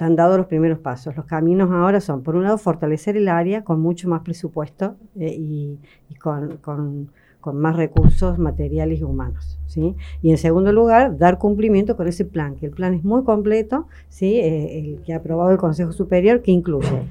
Mm, 0.03 0.05
han 0.05 0.17
dado 0.17 0.37
los 0.37 0.47
primeros 0.47 0.79
pasos. 0.79 1.17
Los 1.17 1.27
caminos 1.27 1.71
ahora 1.71 2.01
son, 2.01 2.23
por 2.23 2.37
un 2.37 2.45
lado, 2.45 2.59
fortalecer 2.59 3.17
el 3.17 3.29
área 3.29 3.65
con 3.65 3.81
mucho 3.81 4.09
más 4.09 4.23
presupuesto 4.23 4.97
eh, 5.19 5.35
y, 5.39 5.79
con, 6.19 7.11
más 7.55 7.77
recursos 7.77 8.39
materiales 8.39 9.01
y 9.01 9.03
humanos. 9.03 9.59
¿sí? 9.67 9.97
Y 10.23 10.31
en 10.31 10.39
segundo 10.39 10.73
lugar, 10.73 11.19
dar 11.19 11.39
cumplimiento 11.39 11.97
con 11.97 12.07
ese 12.07 12.25
plan, 12.25 12.55
que 12.55 12.67
el 12.67 12.73
plan 12.73 12.95
es 12.95 13.03
muy 13.03 13.25
completo, 13.25 13.89
¿sí? 14.09 14.37
Eh, 14.37 14.79
el 14.79 15.03
que 15.03 15.13
ha 15.13 15.17
aprobado 15.17 15.51
el 15.51 15.59
Consejo 15.59 15.93
Superior, 15.93 16.43
que 16.43 16.53
incluye 16.53 17.03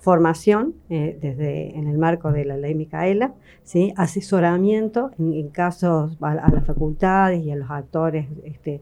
formación 0.00 0.74
eh, 0.88 1.18
desde 1.20 1.76
en 1.76 1.86
el 1.86 1.98
marco 1.98 2.32
de 2.32 2.44
la 2.44 2.56
ley 2.56 2.74
Micaela, 2.74 3.34
¿sí? 3.64 3.92
asesoramiento 3.96 5.10
en, 5.18 5.48
casos 5.50 6.16
a, 6.22 6.30
a, 6.30 6.50
las 6.50 6.64
facultades 6.64 7.44
y 7.44 7.50
a 7.50 7.56
los 7.56 7.70
actores 7.70 8.26
este, 8.44 8.80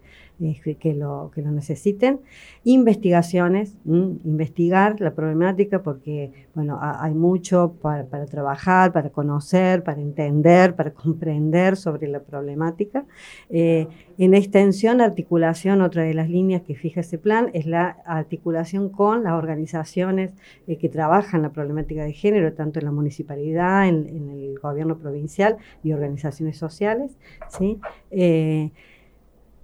que, 0.79 0.94
lo, 0.94 1.31
que 1.35 1.42
lo 1.42 1.51
necesiten. 1.51 2.20
Investigaciones, 2.64 3.77
investigar 3.85 5.01
la 5.01 5.12
problemática 5.12 5.83
porque, 5.83 6.33
bueno, 6.55 6.79
hay 6.81 7.14
mucho 7.14 7.74
para, 7.83 8.05
trabajar, 8.27 8.92
para 8.92 9.11
conocer, 9.11 9.83
para 9.83 10.01
entender, 10.01 10.74
para 10.77 10.90
comprender 10.94 11.77
sobre 11.77 12.09
la 12.09 12.20
problemática. 12.20 13.05
Eh, 13.51 13.88
en 14.18 14.35
extensión, 14.35 15.01
articulación, 15.01 15.81
otra 15.81 16.03
de 16.03 16.14
las 16.14 16.29
líneas 16.29 16.62
que 16.62 16.74
fija 16.74 17.01
ese 17.01 17.18
plan 17.18 17.51
es 17.53 17.66
la 17.66 17.98
articulación 18.07 18.88
con 18.90 19.24
las 19.24 19.33
organizaciones 19.33 20.33
eh, 20.66 20.77
que 20.77 20.88
trabajan 20.88 21.42
la 21.42 21.51
problemática 21.51 22.05
de 22.05 22.12
género, 22.12 22.53
tanto 22.53 22.79
en 22.79 22.85
la 22.85 22.92
municipalidad, 22.92 23.88
en, 23.88 24.29
el 24.29 24.59
gobierno 24.59 24.98
provincial 24.98 25.57
y 25.83 25.92
organizaciones 25.92 26.57
sociales. 26.59 27.16
¿sí? 27.48 27.79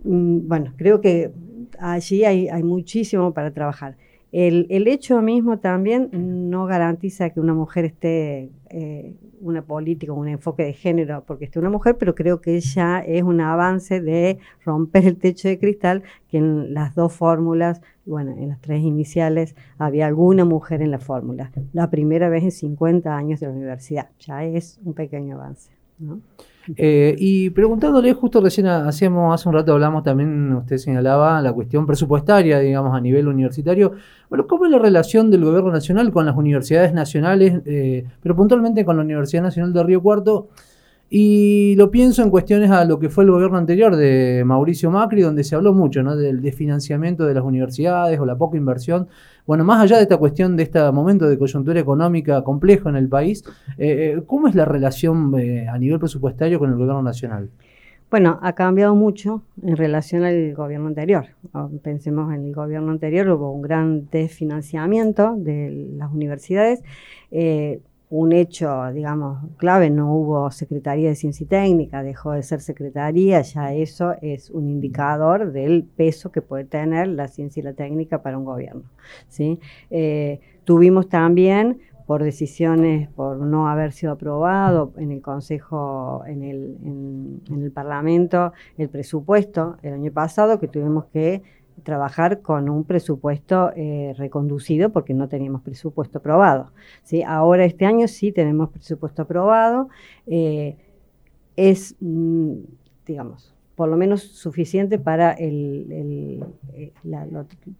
Mm, 0.04 0.46
bueno, 0.48 0.72
creo 0.76 1.00
que 1.00 1.32
allí 1.78 2.24
hay, 2.24 2.62
muchísimo 2.62 3.32
para 3.34 3.52
trabajar. 3.52 3.96
El, 4.32 4.88
hecho 4.88 5.22
mismo 5.22 5.60
también 5.60 6.10
no 6.50 6.66
garantiza 6.66 7.30
que 7.30 7.38
una 7.38 7.54
mujer 7.54 7.84
esté, 7.84 8.50
eh, 8.68 9.14
una 9.40 9.62
política, 9.62 10.12
un 10.12 10.26
enfoque 10.26 10.64
de 10.64 10.72
género, 10.72 11.22
porque 11.24 11.44
esté 11.44 11.60
una 11.60 11.70
mujer, 11.70 11.96
pero 11.98 12.16
creo 12.16 12.40
que 12.40 12.58
ya 12.58 12.98
es 12.98 13.22
un 13.22 13.40
avance 13.40 14.00
de 14.00 14.38
romper 14.64 15.06
el 15.06 15.16
techo 15.18 15.46
de 15.46 15.58
cristal, 15.60 16.02
que 16.28 16.38
en 16.38 16.74
las 16.74 16.96
dos 16.96 17.12
fórmulas, 17.12 17.80
bueno, 18.06 18.32
en 18.32 18.48
las 18.48 18.60
tres 18.60 18.82
iniciales, 18.82 19.54
había 19.78 20.08
alguna 20.08 20.44
mujer 20.44 20.82
en 20.82 20.90
la 20.90 20.98
fórmula. 20.98 21.52
La 21.72 21.88
primera 21.90 22.28
vez 22.28 22.42
en 22.42 22.50
50 22.50 23.16
años 23.16 23.38
de 23.38 23.46
la 23.46 23.52
universidad, 23.52 24.10
ya 24.18 24.44
es 24.44 24.80
un 24.84 24.94
pequeño 24.94 25.36
avance. 25.36 25.70
¿no? 26.00 26.20
Eh, 26.76 27.14
y 27.18 27.50
preguntándole, 27.50 28.12
justo 28.14 28.40
recién 28.40 28.66
hacíamos, 28.66 29.34
hace 29.34 29.48
un 29.48 29.54
rato 29.54 29.72
hablamos 29.72 30.02
también, 30.02 30.52
usted 30.54 30.78
señalaba 30.78 31.40
la 31.42 31.52
cuestión 31.52 31.86
presupuestaria, 31.86 32.58
digamos, 32.58 32.94
a 32.96 33.00
nivel 33.00 33.28
universitario. 33.28 33.92
Bueno, 34.28 34.46
¿cómo 34.46 34.64
es 34.64 34.70
la 34.70 34.78
relación 34.78 35.30
del 35.30 35.44
gobierno 35.44 35.70
nacional 35.70 36.10
con 36.10 36.26
las 36.26 36.36
universidades 36.36 36.92
nacionales, 36.92 37.60
eh, 37.66 38.06
pero 38.22 38.34
puntualmente 38.34 38.84
con 38.84 38.96
la 38.96 39.02
Universidad 39.02 39.42
Nacional 39.42 39.72
de 39.72 39.82
Río 39.82 40.02
Cuarto? 40.02 40.48
Y 41.10 41.74
lo 41.76 41.90
pienso 41.90 42.22
en 42.22 42.30
cuestiones 42.30 42.70
a 42.70 42.84
lo 42.84 42.98
que 42.98 43.08
fue 43.08 43.24
el 43.24 43.30
gobierno 43.30 43.58
anterior 43.58 43.94
de 43.94 44.42
Mauricio 44.44 44.90
Macri, 44.90 45.22
donde 45.22 45.44
se 45.44 45.54
habló 45.54 45.74
mucho 45.74 46.02
¿no? 46.02 46.16
del 46.16 46.40
desfinanciamiento 46.40 47.24
de 47.26 47.34
las 47.34 47.44
universidades 47.44 48.18
o 48.18 48.26
la 48.26 48.36
poca 48.36 48.56
inversión. 48.56 49.08
Bueno, 49.46 49.64
más 49.64 49.82
allá 49.82 49.96
de 49.96 50.04
esta 50.04 50.16
cuestión 50.16 50.56
de 50.56 50.62
este 50.62 50.80
momento 50.90 51.28
de 51.28 51.38
coyuntura 51.38 51.78
económica 51.78 52.42
complejo 52.42 52.88
en 52.88 52.96
el 52.96 53.08
país, 53.08 53.44
eh, 53.76 54.14
eh, 54.16 54.22
¿cómo 54.26 54.48
es 54.48 54.54
la 54.54 54.64
relación 54.64 55.38
eh, 55.38 55.68
a 55.68 55.78
nivel 55.78 55.98
presupuestario 55.98 56.58
con 56.58 56.70
el 56.70 56.76
gobierno 56.76 57.02
nacional? 57.02 57.50
Bueno, 58.10 58.38
ha 58.42 58.54
cambiado 58.54 58.94
mucho 58.94 59.42
en 59.62 59.76
relación 59.76 60.24
al 60.24 60.54
gobierno 60.54 60.86
anterior. 60.86 61.26
Pensemos 61.82 62.32
en 62.32 62.44
el 62.44 62.54
gobierno 62.54 62.92
anterior, 62.92 63.28
hubo 63.28 63.50
un 63.52 63.62
gran 63.62 64.08
desfinanciamiento 64.08 65.34
de 65.36 65.90
las 65.96 66.12
universidades 66.12 66.82
un 68.16 68.30
hecho, 68.32 68.92
digamos, 68.92 69.40
clave, 69.56 69.90
no 69.90 70.14
hubo 70.14 70.48
Secretaría 70.52 71.08
de 71.08 71.16
Ciencia 71.16 71.42
y 71.42 71.48
Técnica, 71.48 72.04
dejó 72.04 72.30
de 72.30 72.44
ser 72.44 72.60
Secretaría, 72.60 73.42
ya 73.42 73.74
eso 73.74 74.14
es 74.22 74.50
un 74.50 74.68
indicador 74.68 75.50
del 75.50 75.82
peso 75.82 76.30
que 76.30 76.40
puede 76.40 76.64
tener 76.64 77.08
la 77.08 77.26
ciencia 77.26 77.60
y 77.60 77.64
la 77.64 77.72
técnica 77.72 78.22
para 78.22 78.38
un 78.38 78.44
gobierno. 78.44 78.84
¿sí? 79.28 79.58
Eh, 79.90 80.38
tuvimos 80.62 81.08
también, 81.08 81.80
por 82.06 82.22
decisiones, 82.22 83.08
por 83.08 83.38
no 83.38 83.66
haber 83.68 83.90
sido 83.90 84.12
aprobado 84.12 84.92
en 84.96 85.10
el 85.10 85.20
Consejo, 85.20 86.22
en 86.24 86.44
el, 86.44 86.76
en 86.84 87.62
el 87.64 87.72
Parlamento, 87.72 88.52
el 88.78 88.90
presupuesto 88.90 89.78
el 89.82 89.94
año 89.94 90.12
pasado, 90.12 90.60
que 90.60 90.68
tuvimos 90.68 91.06
que 91.06 91.42
trabajar 91.82 92.40
con 92.40 92.68
un 92.68 92.84
presupuesto 92.84 93.72
eh, 93.76 94.14
reconducido 94.16 94.90
porque 94.90 95.14
no 95.14 95.28
teníamos 95.28 95.62
presupuesto 95.62 96.18
aprobado. 96.18 96.72
¿sí? 97.02 97.22
Ahora 97.22 97.64
este 97.64 97.86
año 97.86 98.08
sí 98.08 98.32
tenemos 98.32 98.70
presupuesto 98.70 99.22
aprobado. 99.22 99.88
Eh, 100.26 100.76
es, 101.56 101.96
mm, 102.00 102.54
digamos, 103.06 103.53
por 103.76 103.88
lo 103.88 103.96
menos 103.96 104.22
suficiente 104.22 104.98
para 104.98 105.32
el, 105.32 105.86
eh, 106.74 106.92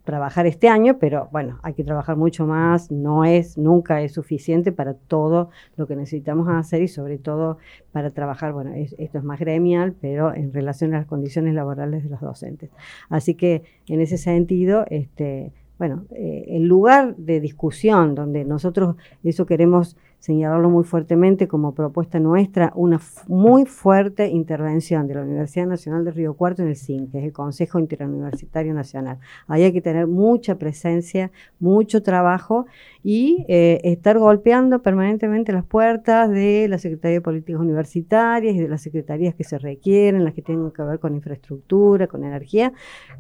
trabajar 0.05 0.47
este 0.47 0.69
año, 0.69 0.99
pero 0.99 1.29
bueno, 1.31 1.61
hay 1.63 1.75
que 1.75 1.85
trabajar 1.85 2.17
mucho 2.17 2.47
más, 2.47 2.91
no 2.91 3.25
es, 3.25 3.57
nunca 3.57 4.03
es 4.03 4.13
suficiente 4.13 4.73
para 4.73 4.95
todo 4.95 5.51
lo 5.77 5.87
que 5.87 5.95
necesitamos 5.95 6.49
hacer 6.49 6.83
y 6.83 6.89
sobre 6.89 7.19
todo 7.19 7.59
para 7.93 8.11
trabajar, 8.11 8.53
bueno, 8.53 8.73
esto 8.75 9.19
es 9.19 9.25
más 9.25 9.39
gremial, 9.39 9.95
pero 10.01 10.35
en 10.35 10.53
relación 10.53 10.95
a 10.95 10.99
las 10.99 11.07
condiciones 11.07 11.55
laborales 11.55 12.03
de 12.05 12.11
los 12.11 12.21
docentes. 12.21 12.71
Así 13.09 13.35
que 13.35 13.63
en 13.87 14.01
ese 14.01 14.19
sentido, 14.19 14.85
este, 14.91 15.53
bueno, 15.79 16.07
eh, 16.11 16.45
el 16.49 16.65
lugar 16.65 17.17
de 17.17 17.41
discusión 17.41 18.15
donde 18.15 18.45
nosotros 18.45 18.97
eso 19.23 19.47
queremos 19.47 19.97
señalarlo 20.25 20.71
muy 20.71 20.85
fuertemente 20.85 21.47
como 21.47 21.75
propuesta 21.75 22.19
nuestra, 22.19 22.73
una 22.77 22.99
muy 23.29 23.67
fuerte 23.67 24.29
intervención 24.29 25.07
de 25.07 25.17
la 25.17 25.21
Universidad 25.21 25.67
Nacional 25.67 26.03
de 26.03 26.13
Río 26.13 26.33
Cuarto 26.33 26.63
en 26.63 26.69
el 26.69 26.77
CIN, 26.77 27.11
que 27.11 27.19
es 27.19 27.25
el 27.25 27.33
Consejo 27.35 27.79
Interuniversitario 27.79 28.73
Nacional. 28.73 29.19
Ahí 29.49 29.65
hay 29.65 29.73
que 29.75 29.83
tener 29.83 30.07
mucha 30.07 30.55
presencia, 30.55 31.31
mucho 31.61 32.03
trabajo 32.03 32.65
y 33.03 33.45
eh, 33.49 33.83
estar 33.85 34.19
golpeando 34.19 34.81
permanentemente 34.81 35.53
las 35.53 35.67
puertas 35.67 36.31
de 36.31 36.69
la 36.71 36.79
Secretaría 36.79 37.19
de 37.19 37.21
Políticas 37.21 37.61
Universitarias 37.61 38.55
y 38.55 38.61
de 38.61 38.69
las 38.69 38.81
secretarías 38.81 39.35
que 39.35 39.45
se 39.45 39.59
requieren, 39.59 40.25
las 40.25 40.33
que 40.33 40.41
tengan 40.41 40.71
que 40.71 40.83
ver 40.85 41.01
con 41.01 41.15
infraestructura, 41.15 42.07
con 42.07 42.25
energía, 42.25 42.73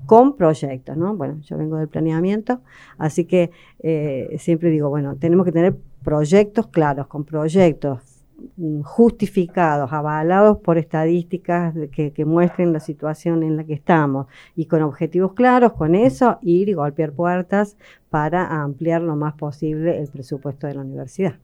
con 0.06 0.38
proyectos, 0.38 0.96
¿no? 0.96 1.14
Bueno, 1.14 1.38
yo 1.42 1.58
vengo 1.58 1.76
del 1.76 1.88
planeamiento, 1.88 2.62
así 2.96 3.26
que 3.26 3.50
eh, 3.80 4.36
siempre 4.38 4.70
digo, 4.70 4.88
bueno, 4.88 5.16
tenemos 5.16 5.44
que 5.44 5.52
tener 5.52 5.76
proyectos 6.04 6.68
claros, 6.68 7.08
con 7.08 7.24
proyectos 7.24 8.22
mm, 8.56 8.82
justificados, 8.82 9.92
avalados 9.92 10.58
por 10.58 10.78
estadísticas 10.78 11.74
que, 11.90 12.12
que, 12.12 12.24
muestren 12.24 12.72
la 12.72 12.80
situación 12.80 13.42
en 13.42 13.56
la 13.56 13.64
que 13.64 13.74
estamos 13.74 14.26
y 14.54 14.66
con 14.66 14.82
objetivos 14.82 15.32
claros, 15.32 15.72
con 15.72 15.96
eso 15.96 16.38
ir 16.42 16.68
y 16.68 16.74
golpear 16.74 17.12
puertas 17.12 17.76
para 18.10 18.62
ampliar 18.62 19.02
lo 19.02 19.16
más 19.16 19.34
posible 19.34 19.98
el 19.98 20.08
presupuesto 20.08 20.68
de 20.68 20.74
la 20.74 20.82
universidad. 20.82 21.34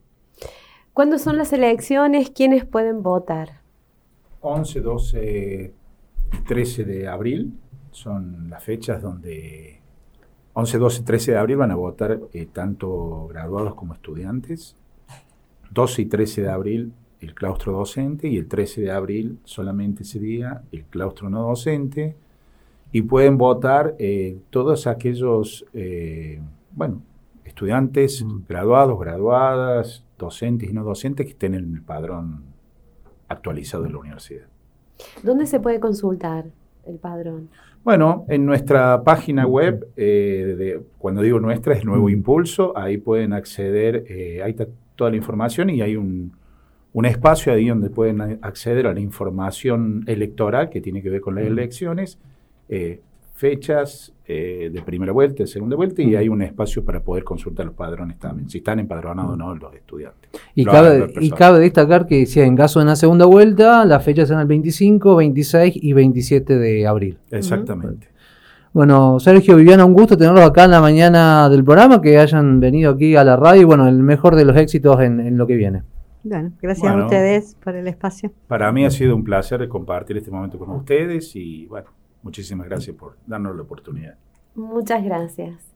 ¿Cuándo 0.93 1.17
son 1.17 1.37
las 1.37 1.51
elecciones? 1.51 2.29
¿Quiénes 2.29 2.65
pueden 2.65 3.01
votar? 3.01 3.61
11, 4.41 4.81
12, 4.81 5.73
13 6.47 6.83
de 6.83 7.07
abril 7.07 7.53
son 7.91 8.49
las 8.49 8.63
fechas 8.63 9.01
donde 9.01 9.80
11, 10.53 10.77
12, 10.77 11.03
13 11.03 11.31
de 11.31 11.37
abril 11.37 11.57
van 11.57 11.71
a 11.71 11.75
votar 11.75 12.19
eh, 12.33 12.47
tanto 12.51 13.27
graduados 13.27 13.75
como 13.75 13.93
estudiantes. 13.93 14.75
12 15.71 16.01
y 16.01 16.05
13 16.05 16.41
de 16.41 16.49
abril 16.49 16.93
el 17.21 17.35
claustro 17.35 17.71
docente 17.73 18.27
y 18.27 18.37
el 18.37 18.47
13 18.47 18.81
de 18.81 18.91
abril 18.91 19.39
solamente 19.43 20.03
ese 20.03 20.19
día 20.19 20.63
el 20.71 20.83
claustro 20.85 21.29
no 21.29 21.43
docente. 21.43 22.15
Y 22.91 23.03
pueden 23.03 23.37
votar 23.37 23.95
eh, 23.99 24.37
todos 24.49 24.85
aquellos 24.85 25.65
eh, 25.73 26.41
bueno, 26.71 27.01
estudiantes 27.45 28.25
graduados, 28.49 28.99
graduadas, 28.99 30.03
docentes 30.17 30.69
y 30.69 30.73
no 30.73 30.83
docentes 30.83 31.25
que 31.25 31.31
estén 31.31 31.53
en 31.53 31.73
el 31.75 31.81
padrón 31.81 32.43
actualizado 33.29 33.83
de 33.83 33.91
la 33.91 33.97
universidad. 33.99 34.47
¿Dónde 35.23 35.45
se 35.45 35.59
puede 35.61 35.79
consultar 35.79 36.45
el 36.85 36.97
padrón? 36.97 37.49
Bueno, 37.83 38.25
en 38.29 38.45
nuestra 38.45 39.03
página 39.03 39.47
web, 39.47 39.87
eh, 39.97 40.55
de, 40.55 40.81
cuando 40.99 41.23
digo 41.23 41.39
nuestra, 41.39 41.73
es 41.73 41.83
Nuevo 41.83 42.11
Impulso, 42.11 42.77
ahí 42.77 42.97
pueden 42.99 43.33
acceder, 43.33 44.05
eh, 44.07 44.43
ahí 44.43 44.51
está 44.51 44.67
toda 44.95 45.09
la 45.09 45.17
información 45.17 45.71
y 45.71 45.81
hay 45.81 45.95
un, 45.95 46.33
un, 46.93 47.05
espacio 47.05 47.51
ahí 47.51 47.69
donde 47.69 47.89
pueden 47.89 48.21
acceder 48.43 48.85
a 48.85 48.93
la 48.93 48.99
información 48.99 50.03
electoral 50.05 50.69
que 50.69 50.79
tiene 50.79 51.01
que 51.01 51.09
ver 51.09 51.21
con 51.21 51.33
las 51.33 51.45
elecciones. 51.45 52.19
Eh, 52.69 53.01
fechas 53.33 54.13
eh, 54.25 54.69
de 54.71 54.81
primera 54.81 55.11
vuelta, 55.11 55.43
de 55.43 55.47
segunda 55.47 55.75
vuelta, 55.75 56.01
y 56.01 56.15
hay 56.15 56.29
un 56.29 56.41
espacio 56.41 56.85
para 56.85 57.01
poder 57.01 57.23
consultar 57.23 57.65
los 57.65 57.75
padrones 57.75 58.19
también, 58.19 58.49
si 58.49 58.59
están 58.59 58.79
empadronados 58.79 59.33
o 59.33 59.35
no 59.35 59.55
los 59.55 59.73
estudiantes. 59.73 60.29
Y, 60.55 60.63
cabe, 60.63 61.11
y 61.19 61.31
cabe 61.31 61.59
destacar 61.59 62.05
que 62.05 62.25
si 62.25 62.39
en 62.39 62.55
caso 62.55 62.79
de 62.79 62.85
una 62.85 62.95
segunda 62.95 63.25
vuelta, 63.25 63.83
las 63.85 64.03
fechas 64.03 64.29
son 64.29 64.39
el 64.39 64.47
25, 64.47 65.15
26 65.15 65.73
y 65.75 65.93
27 65.93 66.57
de 66.57 66.87
abril. 66.87 67.17
Exactamente. 67.31 68.11
Bueno, 68.73 69.19
Sergio, 69.19 69.57
Viviana, 69.57 69.83
un 69.83 69.91
gusto 69.91 70.17
tenerlos 70.17 70.45
acá 70.45 70.63
en 70.63 70.71
la 70.71 70.79
mañana 70.79 71.49
del 71.49 71.65
programa, 71.65 71.99
que 71.99 72.17
hayan 72.17 72.61
venido 72.61 72.91
aquí 72.91 73.17
a 73.17 73.23
la 73.25 73.35
radio 73.35 73.63
y 73.63 73.65
bueno, 73.65 73.85
el 73.85 74.01
mejor 74.01 74.37
de 74.37 74.45
los 74.45 74.55
éxitos 74.55 75.01
en, 75.01 75.37
lo 75.37 75.45
que 75.45 75.57
viene. 75.57 75.83
Bueno, 76.23 76.53
gracias 76.61 76.89
a 76.89 77.03
ustedes 77.03 77.57
por 77.61 77.75
el 77.75 77.87
espacio. 77.87 78.31
Para 78.47 78.71
mí 78.71 78.85
ha 78.85 78.91
sido 78.91 79.13
un 79.13 79.25
placer 79.25 79.67
compartir 79.67 80.15
este 80.15 80.31
momento 80.31 80.57
con 80.57 80.69
ustedes 80.69 81.35
y 81.35 81.65
bueno, 81.65 81.89
Muchísimas 82.23 82.67
gracias 82.67 82.95
por 82.95 83.17
darnos 83.25 83.55
la 83.55 83.63
oportunidad. 83.63 84.15
Muchas 84.55 85.03
gracias. 85.03 85.70